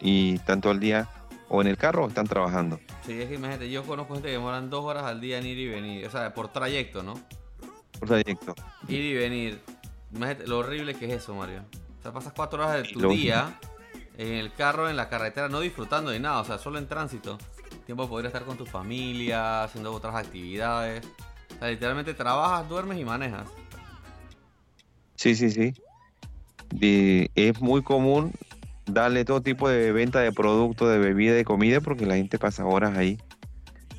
y 0.00 0.38
tanto 0.40 0.70
al 0.70 0.80
día 0.80 1.08
o 1.48 1.60
en 1.60 1.68
el 1.68 1.76
carro 1.76 2.04
o 2.04 2.08
están 2.08 2.26
trabajando. 2.26 2.80
Sí, 3.04 3.20
es 3.20 3.28
que 3.28 3.34
imagínate, 3.34 3.70
yo 3.70 3.84
conozco 3.84 4.14
gente 4.14 4.28
que 4.28 4.32
demoran 4.32 4.70
dos 4.70 4.84
horas 4.84 5.04
al 5.04 5.20
día 5.20 5.38
en 5.38 5.46
ir 5.46 5.58
y 5.58 5.68
venir, 5.68 6.06
o 6.06 6.10
sea, 6.10 6.32
por 6.34 6.48
trayecto, 6.48 7.02
¿no? 7.02 7.14
Por 7.98 8.08
trayecto. 8.08 8.54
Ir 8.88 9.00
y 9.00 9.14
venir. 9.14 9.60
Imagínate 10.14 10.46
lo 10.46 10.58
horrible 10.58 10.94
que 10.94 11.06
es 11.06 11.22
eso, 11.22 11.34
Mario. 11.34 11.62
O 11.98 12.02
sea, 12.02 12.12
pasas 12.12 12.32
cuatro 12.34 12.62
horas 12.62 12.82
de 12.82 12.92
tu 12.92 13.08
día 13.10 13.58
en 14.16 14.32
el 14.34 14.52
carro, 14.52 14.88
en 14.88 14.96
la 14.96 15.08
carretera, 15.08 15.48
no 15.48 15.60
disfrutando 15.60 16.10
de 16.10 16.20
nada, 16.20 16.40
o 16.40 16.44
sea, 16.44 16.58
solo 16.58 16.78
en 16.78 16.88
tránsito. 16.88 17.38
Tiempo 17.84 18.04
de 18.04 18.08
poder 18.08 18.26
estar 18.26 18.44
con 18.44 18.56
tu 18.56 18.66
familia, 18.66 19.64
haciendo 19.64 19.92
otras 19.92 20.14
actividades. 20.14 21.06
O 21.56 21.58
sea, 21.58 21.68
literalmente 21.68 22.14
trabajas, 22.14 22.68
duermes 22.68 22.98
y 22.98 23.04
manejas. 23.04 23.48
Sí, 25.14 25.34
sí, 25.34 25.50
sí. 25.50 25.74
es 27.34 27.60
muy 27.60 27.82
común 27.82 28.32
darle 28.86 29.24
todo 29.24 29.40
tipo 29.40 29.68
de 29.68 29.92
venta 29.92 30.20
de 30.20 30.32
productos, 30.32 30.90
de 30.90 30.98
bebida, 30.98 31.34
de 31.34 31.44
comida, 31.44 31.80
porque 31.80 32.06
la 32.06 32.16
gente 32.16 32.38
pasa 32.38 32.64
horas 32.64 32.96
ahí 32.96 33.18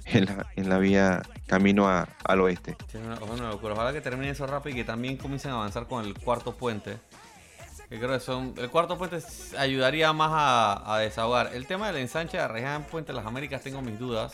en 0.05 0.25
la, 0.25 0.47
en 0.55 0.69
la 0.69 0.77
vía 0.79 1.21
camino 1.47 1.87
al 1.87 2.41
oeste. 2.41 2.75
Sí, 2.91 2.97
una, 2.97 3.49
locura. 3.49 3.73
Ojalá 3.73 3.93
que 3.93 4.01
termine 4.01 4.31
eso 4.31 4.47
rápido 4.47 4.75
y 4.75 4.79
que 4.79 4.85
también 4.85 5.17
comiencen 5.17 5.51
a 5.51 5.55
avanzar 5.55 5.87
con 5.87 6.05
el 6.05 6.13
cuarto 6.13 6.55
puente. 6.55 6.97
Que 7.89 7.97
creo 7.97 8.11
que 8.11 8.19
son. 8.19 8.53
El 8.57 8.69
cuarto 8.69 8.97
puente 8.97 9.19
ayudaría 9.57 10.11
más 10.13 10.31
a, 10.85 10.97
desahogar. 10.99 11.53
El 11.53 11.65
tema 11.67 11.87
del 11.87 11.97
ensanche 11.97 12.37
de 12.37 12.43
Arreján 12.43 12.83
Puente 12.83 13.13
de 13.13 13.17
las 13.17 13.25
Américas 13.25 13.61
tengo 13.61 13.81
mis 13.81 13.97
dudas. 13.97 14.33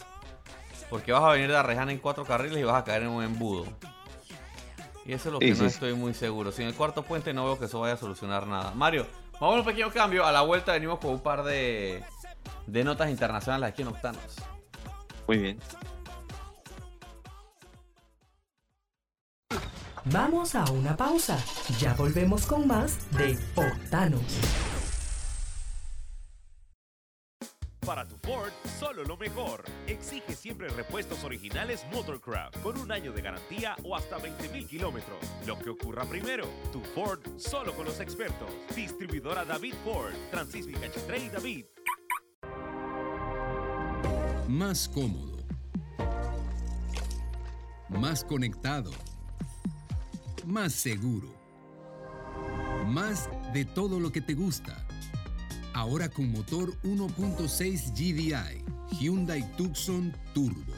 Porque 0.89 1.11
vas 1.11 1.23
a 1.23 1.29
venir 1.29 1.49
de 1.49 1.57
Arrejana 1.57 1.91
en 1.91 1.99
cuatro 1.99 2.25
carriles 2.25 2.59
y 2.59 2.63
vas 2.63 2.75
a 2.75 2.83
caer 2.83 3.03
en 3.03 3.09
un 3.09 3.23
embudo. 3.23 3.65
Y 5.05 5.13
eso 5.13 5.29
es 5.29 5.33
lo 5.33 5.39
que 5.39 5.53
no 5.53 5.65
estoy 5.65 5.93
muy 5.93 6.13
seguro. 6.13 6.51
Sin 6.51 6.67
el 6.67 6.73
cuarto 6.73 7.03
puente 7.03 7.33
no 7.33 7.45
veo 7.45 7.59
que 7.59 7.65
eso 7.65 7.79
vaya 7.79 7.93
a 7.93 7.97
solucionar 7.97 8.47
nada. 8.47 8.71
Mario, 8.73 9.07
vamos 9.39 9.55
a 9.55 9.59
un 9.59 9.65
pequeño 9.65 9.91
cambio. 9.91 10.25
A 10.25 10.31
la 10.31 10.41
vuelta 10.41 10.73
venimos 10.73 10.99
con 10.99 11.11
un 11.11 11.19
par 11.19 11.43
de, 11.43 12.03
de 12.67 12.83
notas 12.83 13.09
internacionales 13.09 13.69
aquí 13.69 13.81
en 13.81 13.89
Octanos. 13.89 14.35
Muy 15.27 15.37
bien. 15.37 15.59
Vamos 20.05 20.53
a 20.55 20.65
una 20.71 20.97
pausa. 20.97 21.37
Ya 21.79 21.93
volvemos 21.93 22.45
con 22.45 22.67
más 22.67 22.97
de 23.11 23.37
Octanos. 23.55 24.21
Para 27.85 28.07
tu 28.07 28.15
Ford, 28.17 28.51
solo 28.79 29.03
lo 29.03 29.17
mejor. 29.17 29.63
Exige 29.87 30.35
siempre 30.35 30.69
repuestos 30.69 31.23
originales 31.23 31.85
Motorcraft 31.91 32.61
con 32.61 32.77
un 32.77 32.91
año 32.91 33.11
de 33.11 33.21
garantía 33.21 33.75
o 33.83 33.95
hasta 33.95 34.17
20.000 34.17 34.67
kilómetros. 34.67 35.19
Lo 35.45 35.57
que 35.59 35.69
ocurra 35.69 36.05
primero, 36.05 36.47
tu 36.71 36.81
Ford 36.81 37.19
solo 37.37 37.73
con 37.73 37.85
los 37.85 37.99
expertos. 37.99 38.49
Distribuidora 38.75 39.45
David 39.45 39.73
Ford, 39.83 40.13
Francisco 40.31 40.71
y 40.71 41.29
David. 41.29 41.65
Más 44.47 44.87
cómodo. 44.89 45.37
Más 47.89 48.23
conectado. 48.23 48.91
Más 50.45 50.73
seguro. 50.73 51.29
Más 52.87 53.29
de 53.53 53.63
todo 53.65 53.99
lo 53.99 54.11
que 54.11 54.21
te 54.21 54.33
gusta. 54.33 54.87
Ahora 55.73 56.09
con 56.09 56.31
motor 56.31 56.73
1.6 56.83 57.91
GDI, 57.93 58.65
Hyundai 58.99 59.43
Tucson 59.55 60.11
Turbo. 60.33 60.73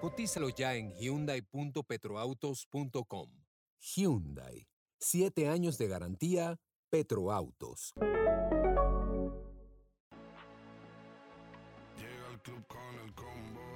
Cotízalo 0.00 0.48
ya 0.50 0.74
en 0.74 0.92
hyundai.petroautos.com. 0.96 3.30
Hyundai. 3.78 4.66
Siete 4.98 5.48
años 5.48 5.78
de 5.78 5.88
garantía. 5.88 6.60
Petroautos. 6.90 7.94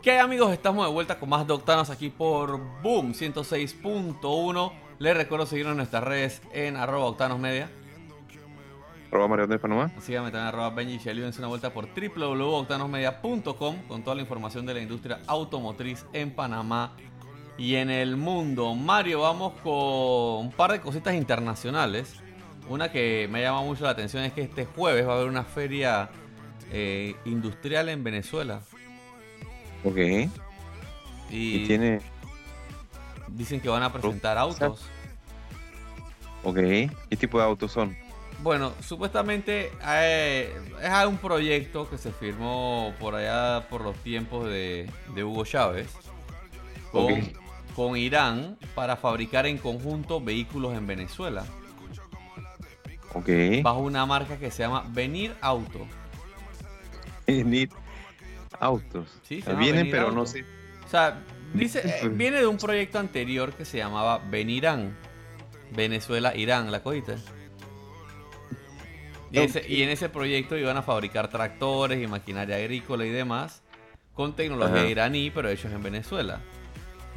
¿Qué 0.05 0.19
amigos? 0.19 0.53
Estamos 0.53 0.87
de 0.87 0.93
vuelta 0.93 1.19
con 1.19 1.31
más 1.31 1.47
Doctanos 1.47 1.89
aquí 1.89 2.11
por 2.11 2.61
Boom 2.83 3.15
106.1. 3.15 4.73
Les 4.99 5.17
recuerdo 5.17 5.47
seguirnos 5.47 5.71
en 5.71 5.79
nuestras 5.79 6.05
redes 6.05 6.43
en 6.53 6.77
arroba 6.77 7.07
Octanos 7.07 7.39
Media. 7.39 7.71
Arroba 9.11 9.29
Mario 9.29 9.45
Andrés 9.45 9.63
Panamá. 9.63 9.91
Síganme 10.03 10.31
también 10.31 10.43
en 10.43 10.49
arroba 10.49 10.69
Benji 10.69 10.99
Shelly. 10.99 11.23
Dense 11.23 11.39
una 11.39 11.49
vuelta 11.49 11.73
por 11.73 11.89
www.octanosmedia.com 11.89 13.77
con 13.89 14.05
toda 14.05 14.17
la 14.17 14.21
información 14.21 14.67
de 14.67 14.75
la 14.75 14.81
industria 14.83 15.23
automotriz 15.27 16.05
en 16.13 16.33
Panamá 16.35 16.93
y 17.57 17.77
en 17.77 17.89
el 17.89 18.19
mundo. 18.19 18.75
Mario, 18.75 19.23
vamos 19.23 19.55
con 19.63 19.73
un 20.45 20.53
par 20.55 20.73
de 20.73 20.83
cositas 20.83 21.15
internacionales. 21.15 22.17
Una 22.69 22.93
que 22.93 23.27
me 23.33 23.41
llama 23.41 23.63
mucho 23.63 23.85
la 23.85 23.91
atención 23.93 24.23
es 24.25 24.35
que 24.35 24.43
este 24.43 24.67
jueves 24.67 25.09
va 25.09 25.15
a 25.15 25.17
haber 25.17 25.31
una 25.31 25.45
feria 25.45 26.11
eh, 26.71 27.17
industrial 27.25 27.89
en 27.89 28.05
Venezuela. 28.05 28.61
Ok. 29.85 29.97
Y, 29.97 30.31
Y 31.31 31.67
tiene. 31.67 32.01
dicen 33.29 33.61
que 33.61 33.69
van 33.69 33.83
a 33.83 33.93
presentar 33.93 34.39
autos. 34.39 34.83
Ok. 36.43 36.57
¿Qué 36.57 37.17
tipo 37.19 37.39
de 37.39 37.45
autos 37.45 37.73
son? 37.73 37.97
Bueno, 38.43 38.73
supuestamente 38.81 39.71
eh, 39.87 40.53
es 40.83 41.07
un 41.07 41.17
proyecto 41.17 41.89
que 41.89 41.97
se 41.97 42.11
firmó 42.13 42.93
por 43.01 43.15
allá 43.15 43.67
por 43.69 43.81
los 43.81 43.97
tiempos 43.99 44.47
de, 44.47 44.91
de 45.15 45.25
Hugo 45.25 45.45
Chávez 45.47 45.89
con, 46.93 47.09
con 47.75 47.97
Irán 47.97 48.59
para 48.75 48.97
fabricar 48.97 49.47
en 49.47 49.57
conjunto 49.57 50.21
vehículos 50.21 50.75
en 50.77 50.87
Venezuela 50.87 51.45
Ok. 53.15 53.29
bajo 53.63 53.79
una 53.79 54.05
marca 54.05 54.37
que 54.37 54.51
se 54.51 54.63
llama 54.65 54.85
Venir 54.89 55.35
Auto. 55.41 55.87
Need 57.27 57.71
autos. 58.61 59.09
Sí, 59.23 59.43
se 59.43 59.55
Vienen, 59.55 59.91
pero 59.91 60.05
Auto. 60.05 60.15
no 60.17 60.27
sé. 60.27 60.45
O 60.85 60.89
sea, 60.89 61.19
dice, 61.53 61.81
eh, 62.05 62.09
viene 62.09 62.39
de 62.41 62.47
un 62.47 62.57
proyecto 62.59 62.99
anterior 62.99 63.53
que 63.53 63.65
se 63.65 63.79
llamaba 63.79 64.19
Venirán. 64.31 64.97
Venezuela, 65.71 66.35
Irán, 66.37 66.71
¿la 66.71 66.83
cogiste? 66.83 67.17
Y, 69.33 69.39
ese- 69.41 69.65
y 69.69 69.83
en 69.83 69.89
ese 69.89 70.09
proyecto 70.09 70.57
iban 70.57 70.77
a 70.77 70.83
fabricar 70.83 71.29
tractores 71.29 72.01
y 72.03 72.07
maquinaria 72.07 72.57
agrícola 72.57 73.05
y 73.05 73.11
demás 73.11 73.63
con 74.15 74.37
tecnología 74.37 74.83
Ajá. 74.83 74.87
iraní, 74.89 75.33
pero 75.33 75.49
hechos 75.49 75.73
en 75.73 75.83
Venezuela. 75.83 76.41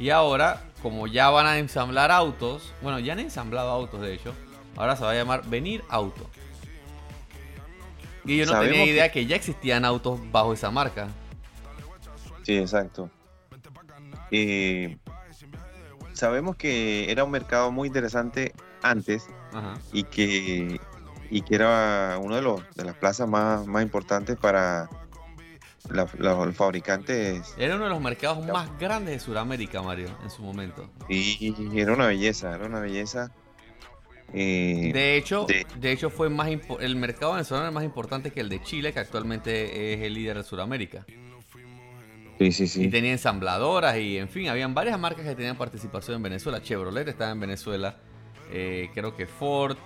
Y 0.00 0.10
ahora, 0.10 0.64
como 0.82 1.06
ya 1.06 1.30
van 1.30 1.46
a 1.46 1.58
ensamblar 1.58 2.10
autos, 2.10 2.72
bueno, 2.82 2.98
ya 2.98 3.12
han 3.12 3.20
ensamblado 3.20 3.70
autos 3.70 4.00
de 4.00 4.14
hecho, 4.14 4.34
ahora 4.76 4.96
se 4.96 5.04
va 5.04 5.12
a 5.12 5.14
llamar 5.14 5.42
Venir 5.48 5.84
Auto. 5.88 6.28
Y 8.24 8.36
yo 8.38 8.46
no 8.46 8.52
Sabemos 8.52 8.70
tenía 8.72 8.84
que- 8.86 8.90
idea 8.90 9.12
que 9.12 9.26
ya 9.26 9.36
existían 9.36 9.84
autos 9.84 10.18
bajo 10.32 10.52
esa 10.52 10.72
marca. 10.72 11.06
Sí, 12.48 12.56
exacto. 12.56 13.10
Eh, 14.30 14.96
sabemos 16.14 16.56
que 16.56 17.12
era 17.12 17.22
un 17.24 17.30
mercado 17.30 17.70
muy 17.70 17.88
interesante 17.88 18.54
antes 18.80 19.26
Ajá. 19.52 19.74
y 19.92 20.04
que, 20.04 20.80
y 21.28 21.42
que 21.42 21.54
era 21.54 22.16
uno 22.18 22.36
de, 22.36 22.40
los, 22.40 22.62
de 22.74 22.84
las 22.86 22.94
plazas 22.96 23.28
más, 23.28 23.66
más 23.66 23.82
importantes 23.82 24.38
para 24.38 24.88
la- 25.90 26.08
la- 26.18 26.46
los 26.46 26.56
fabricantes. 26.56 27.54
Era 27.58 27.74
uno 27.74 27.84
de 27.84 27.90
los 27.90 28.00
mercados 28.00 28.42
más 28.46 28.70
grandes 28.78 29.12
de 29.12 29.20
Sudamérica, 29.20 29.82
Mario, 29.82 30.08
en 30.22 30.30
su 30.30 30.40
momento. 30.42 30.88
Y, 31.06 31.54
era 31.78 31.92
una 31.92 32.06
belleza, 32.06 32.54
era 32.54 32.64
una 32.64 32.80
belleza. 32.80 33.30
Eh, 34.32 34.90
De 34.94 35.18
hecho, 35.18 35.44
de- 35.44 35.66
de 35.78 35.92
hecho 35.92 36.08
fue 36.08 36.30
más 36.30 36.48
el 36.80 36.96
mercado 36.96 37.32
venezolano 37.32 37.68
es 37.68 37.74
más 37.74 37.84
importante 37.84 38.30
que 38.30 38.40
el 38.40 38.48
de 38.48 38.62
Chile, 38.62 38.94
que 38.94 39.00
actualmente 39.00 39.92
es 39.92 40.00
el 40.00 40.14
líder 40.14 40.38
de 40.38 40.44
Sudamérica. 40.44 41.04
Sí, 42.38 42.52
sí, 42.52 42.66
sí. 42.66 42.84
Y 42.84 42.88
tenía 42.88 43.12
ensambladoras 43.12 43.96
y, 43.98 44.18
en 44.18 44.28
fin, 44.28 44.48
habían 44.48 44.74
varias 44.74 44.98
marcas 44.98 45.24
que 45.24 45.34
tenían 45.34 45.56
participación 45.56 46.16
en 46.16 46.22
Venezuela. 46.22 46.62
Chevrolet 46.62 47.08
estaba 47.08 47.30
en 47.30 47.40
Venezuela, 47.40 47.96
eh, 48.50 48.90
creo 48.94 49.14
que 49.16 49.26
Ford, 49.26 49.76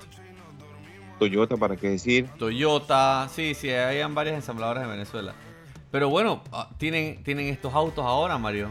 Toyota, 1.18 1.56
para 1.56 1.76
qué 1.76 1.90
decir. 1.90 2.28
Toyota, 2.36 3.28
sí, 3.32 3.54
sí, 3.54 3.70
habían 3.70 4.12
varias 4.14 4.34
ensambladoras 4.36 4.82
en 4.82 4.90
Venezuela. 4.90 5.34
Pero 5.92 6.08
bueno, 6.08 6.42
ah, 6.50 6.70
tienen, 6.78 7.22
tienen 7.22 7.46
estos 7.46 7.72
autos 7.74 8.04
ahora, 8.04 8.38
Mario. 8.38 8.70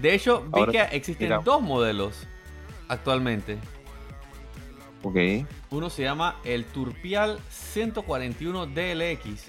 De 0.00 0.14
hecho, 0.14 0.42
vi 0.42 0.60
Ahora, 0.60 0.72
que 0.72 0.96
existen 0.96 1.28
mira. 1.28 1.40
dos 1.44 1.60
modelos 1.60 2.26
actualmente. 2.88 3.58
Ok. 5.02 5.16
Uno 5.70 5.90
se 5.90 6.04
llama 6.04 6.36
el 6.44 6.64
Turpial 6.64 7.38
141 7.50 8.66
DLX. 8.66 9.46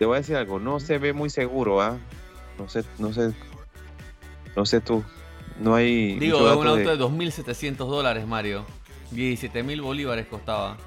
Te 0.00 0.06
voy 0.06 0.14
a 0.16 0.20
decir 0.20 0.34
algo, 0.34 0.58
no 0.58 0.80
se 0.80 0.96
ve 0.96 1.12
muy 1.12 1.28
seguro, 1.28 1.82
¿ah? 1.82 1.98
No 2.58 2.70
sé, 2.70 2.84
no 2.98 3.12
sé, 3.12 3.34
no 4.56 4.64
sé 4.64 4.80
tú. 4.80 5.04
No 5.58 5.74
hay. 5.74 6.18
Digo, 6.18 6.38
un 6.38 6.48
auto 6.48 6.76
de- 6.76 6.84
de 6.86 6.96
2.700 6.96 7.76
dólares, 7.86 8.26
Mario. 8.26 8.64
17.000 9.12 9.82
bolívares 9.82 10.26
costaba. 10.26 10.78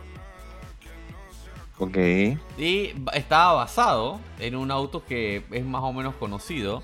Ok. 1.77 1.95
Y 2.57 2.93
ba- 2.95 3.11
estaba 3.13 3.53
basado 3.53 4.19
en 4.39 4.55
un 4.55 4.71
auto 4.71 5.05
que 5.05 5.43
es 5.51 5.63
más 5.63 5.83
o 5.83 5.93
menos 5.93 6.15
conocido, 6.15 6.81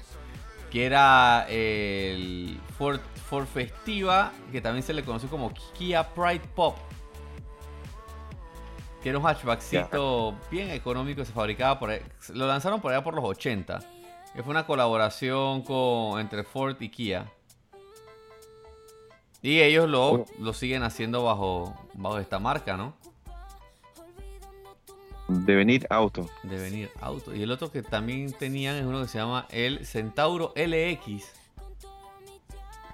que 0.69 0.85
era 0.85 1.47
el 1.49 2.59
Ford, 2.77 2.99
Ford 3.27 3.47
Festiva, 3.47 4.33
que 4.51 4.61
también 4.61 4.83
se 4.83 4.93
le 4.93 5.03
conoció 5.03 5.29
como 5.29 5.51
Kia 5.75 6.07
Pride 6.13 6.41
Pop. 6.55 6.77
Que 9.01 9.09
era 9.09 9.17
un 9.17 9.25
hatchbackcito 9.25 10.35
bien 10.51 10.69
económico, 10.71 11.23
se 11.23 11.31
fabricaba 11.31 11.79
por 11.79 11.89
ahí- 11.91 12.01
Lo 12.33 12.47
lanzaron 12.47 12.81
por 12.81 12.91
allá 12.91 13.03
por 13.03 13.13
los 13.13 13.23
80. 13.23 13.79
Que 14.35 14.43
fue 14.43 14.51
una 14.51 14.65
colaboración 14.65 15.61
con, 15.63 16.19
entre 16.19 16.43
Ford 16.43 16.75
y 16.81 16.89
Kia. 16.89 17.31
Y 19.41 19.61
ellos 19.61 19.87
lo, 19.89 20.25
lo 20.39 20.53
siguen 20.53 20.83
haciendo 20.83 21.23
bajo, 21.23 21.73
bajo 21.93 22.17
esta 22.19 22.39
marca, 22.39 22.75
¿no? 22.75 22.93
De 25.29 25.55
venir 25.55 25.85
auto. 25.89 26.27
de 26.43 26.57
venir 26.57 26.91
auto. 27.01 27.33
Y 27.35 27.43
el 27.43 27.51
otro 27.51 27.71
que 27.71 27.83
también 27.83 28.33
tenían 28.33 28.75
es 28.75 28.85
uno 28.85 29.01
que 29.01 29.07
se 29.07 29.19
llama 29.19 29.45
el 29.51 29.85
Centauro 29.85 30.53
LX. 30.55 31.23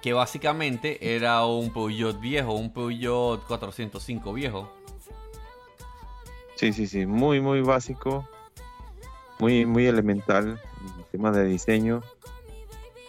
Que 0.02 0.12
básicamente 0.12 1.16
era 1.16 1.44
un 1.46 1.72
Peugeot 1.72 2.20
viejo, 2.20 2.52
un 2.52 2.72
Peugeot 2.72 3.44
405 3.46 4.32
viejo. 4.34 4.70
Sí, 6.56 6.72
sí, 6.72 6.86
sí. 6.86 7.06
Muy, 7.06 7.40
muy 7.40 7.60
básico. 7.60 8.28
Muy, 9.38 9.66
muy 9.66 9.86
elemental. 9.86 10.60
En 10.98 11.04
tema 11.12 11.30
de 11.30 11.44
diseño. 11.44 12.02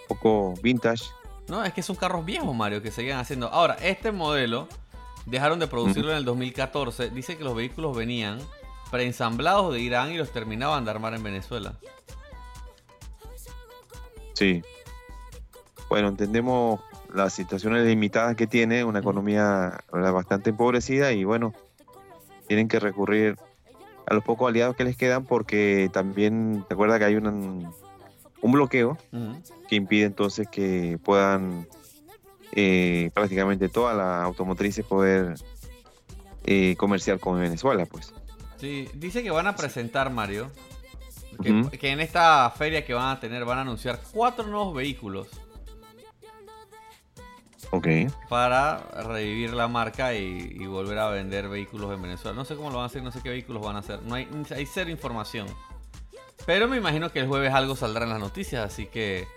Un 0.01 0.07
poco 0.07 0.53
vintage. 0.61 1.05
No, 1.47 1.63
es 1.63 1.73
que 1.73 1.81
son 1.81 1.95
carros 1.95 2.25
viejos, 2.25 2.53
Mario, 2.55 2.81
que 2.81 2.91
seguían 2.91 3.19
haciendo. 3.19 3.47
Ahora, 3.47 3.75
este 3.75 4.11
modelo 4.11 4.67
dejaron 5.25 5.59
de 5.59 5.67
producirlo 5.67 6.11
en 6.11 6.17
el 6.17 6.25
2014. 6.25 7.09
Dice 7.09 7.37
que 7.37 7.43
los 7.43 7.55
vehículos 7.55 7.95
venían 7.95 8.39
preensamblados 8.91 9.73
de 9.73 9.79
Irán 9.79 10.11
y 10.11 10.17
los 10.17 10.31
terminaban 10.31 10.85
de 10.85 10.91
armar 10.91 11.13
en 11.13 11.23
Venezuela. 11.23 11.73
Sí. 14.33 14.61
Bueno, 15.89 16.09
entendemos 16.09 16.81
las 17.13 17.33
situaciones 17.33 17.85
limitadas 17.85 18.35
que 18.35 18.45
tiene, 18.45 18.83
una 18.83 18.99
economía 18.99 19.83
bastante 19.91 20.49
empobrecida 20.49 21.13
y 21.13 21.23
bueno, 21.23 21.53
tienen 22.47 22.67
que 22.67 22.79
recurrir 22.79 23.37
a 24.05 24.13
los 24.13 24.23
pocos 24.23 24.49
aliados 24.49 24.75
que 24.75 24.83
les 24.83 24.95
quedan 24.95 25.25
porque 25.25 25.89
también, 25.91 26.65
¿te 26.67 26.73
acuerdas 26.73 26.99
que 26.99 27.05
hay 27.05 27.15
un, 27.15 27.73
un 28.41 28.51
bloqueo 28.51 28.97
que 29.67 29.75
impide 29.75 30.05
entonces 30.05 30.47
que 30.47 30.97
puedan 31.03 31.67
eh, 32.53 33.11
prácticamente 33.13 33.69
todas 33.69 33.95
las 33.95 34.23
automotrices 34.23 34.85
poder 34.85 35.35
eh, 36.45 36.75
comerciar 36.77 37.19
con 37.19 37.39
Venezuela, 37.39 37.85
pues. 37.85 38.13
Sí, 38.57 38.87
dice 38.93 39.21
que 39.21 39.29
van 39.29 39.47
a 39.47 39.55
presentar, 39.55 40.09
Mario, 40.11 40.49
que 41.79 41.91
en 41.91 41.99
esta 41.99 42.49
feria 42.49 42.85
que 42.85 42.93
van 42.93 43.09
a 43.09 43.19
tener 43.19 43.45
van 43.45 43.59
a 43.59 43.61
anunciar 43.61 43.99
cuatro 44.11 44.47
nuevos 44.47 44.73
vehículos 44.73 45.27
Ok. 47.71 47.87
para 48.29 48.77
revivir 49.03 49.53
la 49.53 49.67
marca 49.67 50.13
y, 50.13 50.55
y 50.57 50.65
volver 50.67 50.97
a 50.99 51.09
vender 51.09 51.49
vehículos 51.49 51.93
en 51.93 52.01
Venezuela. 52.01 52.35
No 52.35 52.45
sé 52.45 52.55
cómo 52.55 52.69
lo 52.69 52.75
van 52.77 52.83
a 52.83 52.87
hacer, 52.87 53.03
no 53.03 53.11
sé 53.11 53.21
qué 53.21 53.29
vehículos 53.29 53.61
van 53.61 53.75
a 53.75 53.79
hacer. 53.79 54.01
No 54.03 54.15
hay, 54.15 54.27
hay 54.55 54.65
cero 54.65 54.89
información. 54.89 55.47
Pero 56.45 56.67
me 56.67 56.77
imagino 56.77 57.11
que 57.11 57.19
el 57.19 57.27
jueves 57.27 57.53
algo 57.53 57.75
saldrá 57.75 58.03
en 58.05 58.09
las 58.11 58.19
noticias, 58.19 58.63
así 58.65 58.85
que 58.85 59.27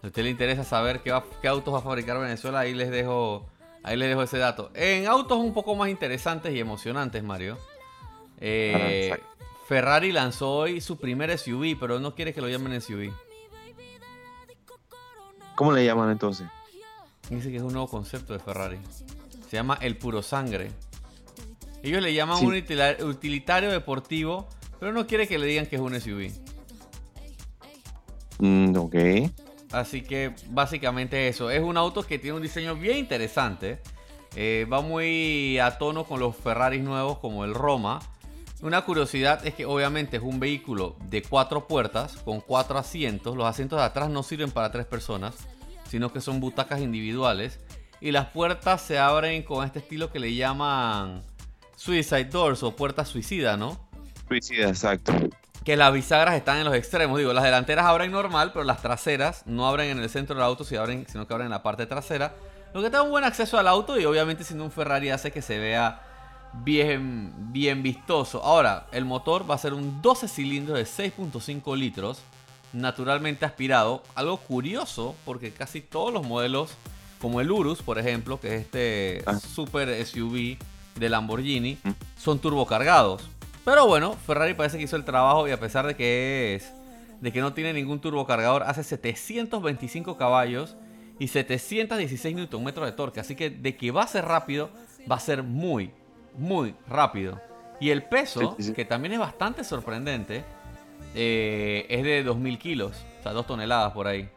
si 0.00 0.06
a 0.06 0.06
usted 0.06 0.22
le 0.22 0.30
interesa 0.30 0.62
saber 0.62 1.00
qué, 1.00 1.10
va- 1.10 1.24
qué 1.42 1.48
autos 1.48 1.74
va 1.74 1.78
a 1.78 1.82
fabricar 1.82 2.18
Venezuela, 2.20 2.60
ahí 2.60 2.74
les 2.74 2.90
dejo 2.90 3.48
ahí 3.82 3.96
les 3.96 4.08
dejo 4.08 4.22
ese 4.22 4.38
dato. 4.38 4.70
En 4.74 5.06
autos 5.08 5.38
un 5.38 5.52
poco 5.52 5.74
más 5.74 5.88
interesantes 5.90 6.54
y 6.54 6.60
emocionantes, 6.60 7.22
Mario. 7.24 7.58
eh, 8.40 8.72
Ah, 8.76 8.92
exacto. 8.92 9.26
Ferrari 9.66 10.12
lanzó 10.12 10.50
hoy 10.52 10.80
su 10.80 10.98
primer 10.98 11.30
SUV, 11.36 11.76
pero 11.80 11.98
no 11.98 12.14
quiere 12.14 12.32
que 12.34 12.40
lo 12.40 12.48
llamen 12.48 12.80
SUV. 12.80 13.10
¿Cómo 15.54 15.72
le 15.72 15.84
llaman 15.84 16.10
entonces? 16.10 16.46
Dice 17.30 17.50
que 17.50 17.56
es 17.56 17.62
un 17.62 17.72
nuevo 17.72 17.88
concepto 17.88 18.32
de 18.32 18.38
Ferrari. 18.38 18.78
Se 19.48 19.56
llama 19.56 19.78
el 19.80 19.96
puro 19.96 20.22
sangre. 20.22 20.70
Ellos 21.82 22.02
le 22.02 22.14
llaman 22.14 22.38
Sí. 22.38 22.46
un 22.46 22.54
utilitario 23.08 23.70
deportivo, 23.70 24.48
pero 24.80 24.92
no 24.92 25.06
quiere 25.06 25.26
que 25.28 25.38
le 25.38 25.46
digan 25.46 25.66
que 25.66 25.76
es 25.76 25.82
un 25.82 25.94
SUV. 25.94 26.30
Mm, 28.38 28.76
ok. 28.76 28.94
Así 29.72 30.02
que 30.02 30.34
básicamente 30.50 31.28
eso. 31.28 31.50
Es 31.50 31.62
un 31.62 31.76
auto 31.76 32.02
que 32.02 32.18
tiene 32.18 32.36
un 32.36 32.42
diseño 32.42 32.74
bien 32.76 32.98
interesante. 32.98 33.80
Eh, 34.36 34.66
va 34.72 34.80
muy 34.80 35.58
a 35.58 35.78
tono 35.78 36.04
con 36.04 36.20
los 36.20 36.36
Ferraris 36.36 36.82
nuevos 36.82 37.18
como 37.18 37.44
el 37.44 37.54
Roma. 37.54 38.00
Una 38.62 38.82
curiosidad 38.84 39.46
es 39.46 39.54
que 39.54 39.66
obviamente 39.66 40.16
es 40.16 40.22
un 40.22 40.40
vehículo 40.40 40.96
de 41.10 41.22
cuatro 41.22 41.66
puertas 41.66 42.16
con 42.24 42.40
cuatro 42.40 42.78
asientos. 42.78 43.36
Los 43.36 43.46
asientos 43.46 43.78
de 43.78 43.84
atrás 43.84 44.08
no 44.10 44.22
sirven 44.22 44.50
para 44.50 44.70
tres 44.72 44.86
personas, 44.86 45.36
sino 45.88 46.12
que 46.12 46.20
son 46.20 46.40
butacas 46.40 46.80
individuales. 46.80 47.60
Y 48.00 48.12
las 48.12 48.26
puertas 48.26 48.82
se 48.82 48.98
abren 48.98 49.42
con 49.42 49.64
este 49.64 49.78
estilo 49.78 50.10
que 50.12 50.18
le 50.18 50.34
llaman 50.34 51.22
Suicide 51.76 52.26
Doors 52.26 52.62
o 52.62 52.76
puertas 52.76 53.08
suicida, 53.08 53.56
¿no? 53.56 53.78
Suicida, 54.28 54.68
exacto. 54.68 55.12
Que 55.64 55.76
las 55.76 55.92
bisagras 55.92 56.34
están 56.34 56.58
en 56.58 56.64
los 56.64 56.74
extremos. 56.74 57.18
Digo, 57.18 57.32
las 57.32 57.44
delanteras 57.44 57.86
abren 57.86 58.10
normal, 58.12 58.50
pero 58.52 58.64
las 58.64 58.82
traseras 58.82 59.46
no 59.46 59.66
abren 59.66 59.90
en 59.90 59.98
el 60.00 60.10
centro 60.10 60.34
del 60.36 60.44
auto, 60.44 60.64
sino 60.64 60.84
que 60.84 61.32
abren 61.32 61.46
en 61.46 61.50
la 61.50 61.62
parte 61.62 61.86
trasera. 61.86 62.34
Lo 62.74 62.82
que 62.82 62.90
da 62.90 63.02
un 63.02 63.10
buen 63.10 63.24
acceso 63.24 63.58
al 63.58 63.68
auto 63.68 63.98
y 63.98 64.04
obviamente 64.04 64.44
siendo 64.44 64.64
un 64.64 64.70
Ferrari 64.70 65.08
hace 65.10 65.30
que 65.30 65.40
se 65.40 65.58
vea 65.58 66.02
bien, 66.64 67.32
bien 67.52 67.82
vistoso. 67.82 68.42
Ahora, 68.42 68.86
el 68.92 69.04
motor 69.04 69.48
va 69.48 69.54
a 69.54 69.58
ser 69.58 69.72
un 69.72 70.02
12 70.02 70.28
cilindros 70.28 70.76
de 70.76 70.84
6.5 70.84 71.76
litros, 71.76 72.20
naturalmente 72.74 73.44
aspirado. 73.44 74.02
Algo 74.14 74.36
curioso 74.38 75.14
porque 75.24 75.50
casi 75.52 75.80
todos 75.80 76.12
los 76.12 76.26
modelos, 76.26 76.72
como 77.20 77.40
el 77.40 77.50
Urus, 77.50 77.82
por 77.82 77.98
ejemplo, 77.98 78.38
que 78.40 78.54
es 78.54 78.60
este 78.62 79.22
Ah. 79.26 79.38
super 79.38 79.88
SUV 79.88 80.58
de 80.96 81.08
Lamborghini, 81.08 81.78
Mm. 81.82 81.90
son 82.18 82.38
turbocargados. 82.38 83.28
Pero 83.64 83.86
bueno, 83.86 84.12
Ferrari 84.26 84.52
parece 84.54 84.76
que 84.76 84.84
hizo 84.84 84.96
el 84.96 85.04
trabajo 85.04 85.48
y 85.48 85.50
a 85.52 85.58
pesar 85.58 85.86
de 85.86 85.96
que 85.96 86.54
es 86.56 86.72
de 87.20 87.32
que 87.32 87.40
no 87.40 87.54
tiene 87.54 87.72
ningún 87.72 88.00
turbocargador, 88.00 88.64
hace 88.64 88.84
725 88.84 90.18
caballos 90.18 90.76
y 91.18 91.28
716 91.28 92.34
Nm 92.36 92.84
de 92.84 92.92
torque. 92.92 93.20
Así 93.20 93.34
que 93.34 93.48
de 93.48 93.76
que 93.76 93.90
va 93.90 94.02
a 94.02 94.06
ser 94.06 94.26
rápido, 94.26 94.68
va 95.10 95.16
a 95.16 95.20
ser 95.20 95.42
muy, 95.42 95.90
muy 96.36 96.74
rápido. 96.86 97.40
Y 97.80 97.90
el 97.90 98.02
peso, 98.02 98.40
Sí, 98.40 98.46
sí, 98.58 98.62
sí. 98.68 98.72
que 98.74 98.84
también 98.84 99.14
es 99.14 99.20
bastante 99.20 99.64
sorprendente, 99.64 100.44
eh, 101.14 101.86
es 101.88 102.02
de 102.02 102.22
2000 102.22 102.58
kilos, 102.58 103.04
o 103.20 103.22
sea, 103.22 103.32
2 103.32 103.46
toneladas 103.46 103.92
por 103.92 104.06
ahí. 104.06 104.28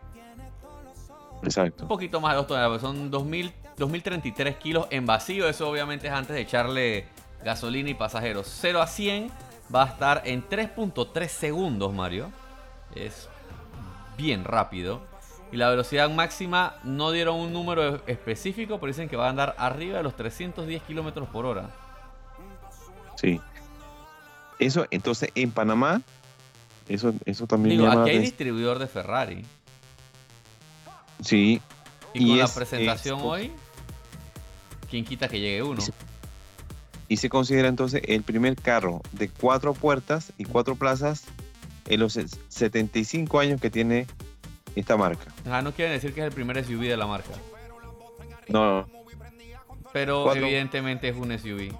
Un 1.41 1.45
Exacto. 1.45 1.87
poquito 1.87 2.19
más 2.19 2.33
de 2.33 2.37
2 2.37 2.47
toneladas, 2.47 2.81
son 2.81 3.11
2000, 3.11 3.51
2033 3.77 4.55
kilos 4.57 4.87
en 4.89 5.05
vacío. 5.05 5.47
Eso 5.47 5.69
obviamente 5.69 6.07
es 6.07 6.13
antes 6.13 6.35
de 6.35 6.41
echarle 6.41 7.05
gasolina 7.43 7.89
y 7.89 7.93
pasajeros. 7.93 8.47
0 8.59 8.81
a 8.81 8.87
100 8.87 9.31
va 9.73 9.83
a 9.83 9.87
estar 9.87 10.21
en 10.25 10.47
3.3 10.47 11.27
segundos, 11.27 11.93
Mario. 11.93 12.31
Es 12.95 13.29
bien 14.17 14.43
rápido. 14.43 15.01
Y 15.51 15.57
la 15.57 15.69
velocidad 15.69 16.09
máxima 16.09 16.75
no 16.83 17.11
dieron 17.11 17.37
un 17.37 17.53
número 17.53 18.01
específico, 18.07 18.79
pero 18.79 18.87
dicen 18.87 19.07
que 19.07 19.15
va 19.15 19.27
a 19.27 19.29
andar 19.29 19.55
arriba 19.57 19.97
de 19.97 20.03
los 20.03 20.15
310 20.15 20.81
kilómetros 20.83 21.29
por 21.29 21.45
hora. 21.45 21.69
Sí. 23.15 23.39
Eso, 24.59 24.87
entonces, 24.91 25.29
en 25.35 25.51
Panamá, 25.51 26.01
eso, 26.89 27.13
eso 27.25 27.47
también 27.47 27.77
Digo, 27.77 27.89
llama 27.89 28.01
aquí 28.03 28.11
hay 28.11 28.19
distribuidor 28.19 28.79
de 28.79 28.87
Ferrari. 28.87 29.45
Sí, 31.21 31.61
Y, 32.13 32.23
Y 32.23 32.27
con 32.29 32.37
la 32.39 32.45
es- 32.45 32.51
presentación 32.51 33.19
es- 33.19 33.25
hoy, 33.25 33.51
¿quién 34.89 35.03
quita 35.05 35.27
que 35.27 35.39
llegue 35.39 35.61
uno? 35.63 35.81
Y 37.09 37.17
se- 37.17 37.29
considera 37.29 37.67
entonces 37.67 38.01
el 38.07 38.23
primer 38.23 38.55
carro 38.55 39.01
de 39.11 39.29
cuatro 39.29 39.73
puertas 39.73 40.33
y 40.37 40.45
cuatro 40.45 40.75
plazas 40.75 41.25
en 41.85 41.99
los 41.99 42.13
75 42.49 43.39
años 43.39 43.61
que 43.61 43.69
tiene 43.69 44.07
esta 44.75 44.97
marca. 44.97 45.31
Ah, 45.49 45.61
no 45.61 45.73
quiere 45.73 45.91
decir 45.91 46.13
que 46.13 46.21
es 46.21 46.27
el 46.27 46.33
primer 46.33 46.57
SUV 46.57 46.87
de 46.87 46.97
la 46.97 47.05
marca. 47.07 47.31
No, 48.47 48.81
no, 48.81 48.89
Pero 49.93 50.23
Cuatro. 50.23 50.43
evidentemente 50.45 51.09
es 51.09 51.15
un 51.15 51.31
SUV. 51.31 51.71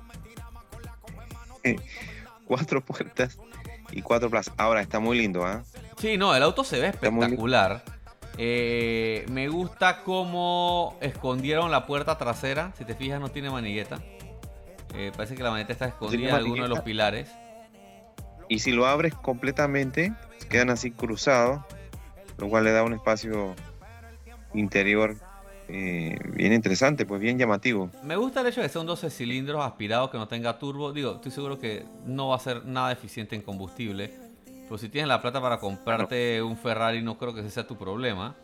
cuatro 2.47 2.83
puertas 2.83 3.37
y 3.91 4.01
cuatro 4.01 4.29
plazas. 4.29 4.53
Ahora 4.57 4.81
está 4.81 4.99
muy 4.99 5.17
lindo, 5.17 5.45
¿ah? 5.45 5.63
Sí, 5.97 6.17
no, 6.17 6.35
el 6.35 6.43
auto 6.43 6.63
se 6.63 6.79
ve 6.79 6.87
espectacular. 6.87 7.83
Eh, 8.37 9.25
me 9.29 9.47
gusta 9.49 10.03
cómo 10.03 10.97
escondieron 11.01 11.71
la 11.71 11.85
puerta 11.85 12.17
trasera. 12.17 12.71
Si 12.77 12.85
te 12.85 12.95
fijas, 12.95 13.19
no 13.19 13.29
tiene 13.29 13.49
manigueta. 13.49 13.99
Eh, 14.93 15.11
parece 15.15 15.35
que 15.35 15.43
la 15.43 15.49
manigueta 15.51 15.73
está 15.73 15.85
escondida 15.87 16.29
en 16.29 16.35
alguno 16.35 16.63
de 16.63 16.69
los 16.69 16.81
pilares. 16.81 17.29
Y 18.47 18.59
si 18.59 18.71
lo 18.71 18.85
abres 18.85 19.13
completamente, 19.13 20.13
quedan 20.49 20.69
así 20.69 20.91
cruzados, 20.91 21.61
lo 22.37 22.47
cual 22.47 22.63
le 22.63 22.71
da 22.71 22.83
un 22.83 22.93
espacio 22.93 23.55
interior 24.53 25.17
eh, 25.69 26.17
bien 26.33 26.53
interesante, 26.53 27.05
pues 27.05 27.19
bien 27.19 27.37
llamativo. 27.37 27.89
Me 28.03 28.15
gusta 28.15 28.41
el 28.41 28.47
hecho 28.47 28.61
de 28.61 28.67
que 28.67 28.73
sea 28.73 28.81
un 28.81 28.87
12 28.87 29.09
cilindros 29.09 29.63
aspirado 29.63 30.09
que 30.09 30.17
no 30.17 30.27
tenga 30.27 30.57
turbo. 30.57 30.93
Digo, 30.93 31.15
estoy 31.15 31.31
seguro 31.31 31.59
que 31.59 31.85
no 32.05 32.29
va 32.29 32.37
a 32.37 32.39
ser 32.39 32.65
nada 32.65 32.91
eficiente 32.91 33.35
en 33.35 33.41
combustible. 33.41 34.11
Pero 34.45 34.77
si 34.77 34.89
tienes 34.89 35.07
la 35.07 35.21
plata 35.21 35.41
para 35.41 35.59
comprarte 35.59 36.41
un 36.41 36.57
Ferrari, 36.57 37.01
no 37.01 37.17
creo 37.17 37.33
que 37.33 37.41
ese 37.41 37.51
sea 37.51 37.67
tu 37.67 37.77
problema. 37.77 38.35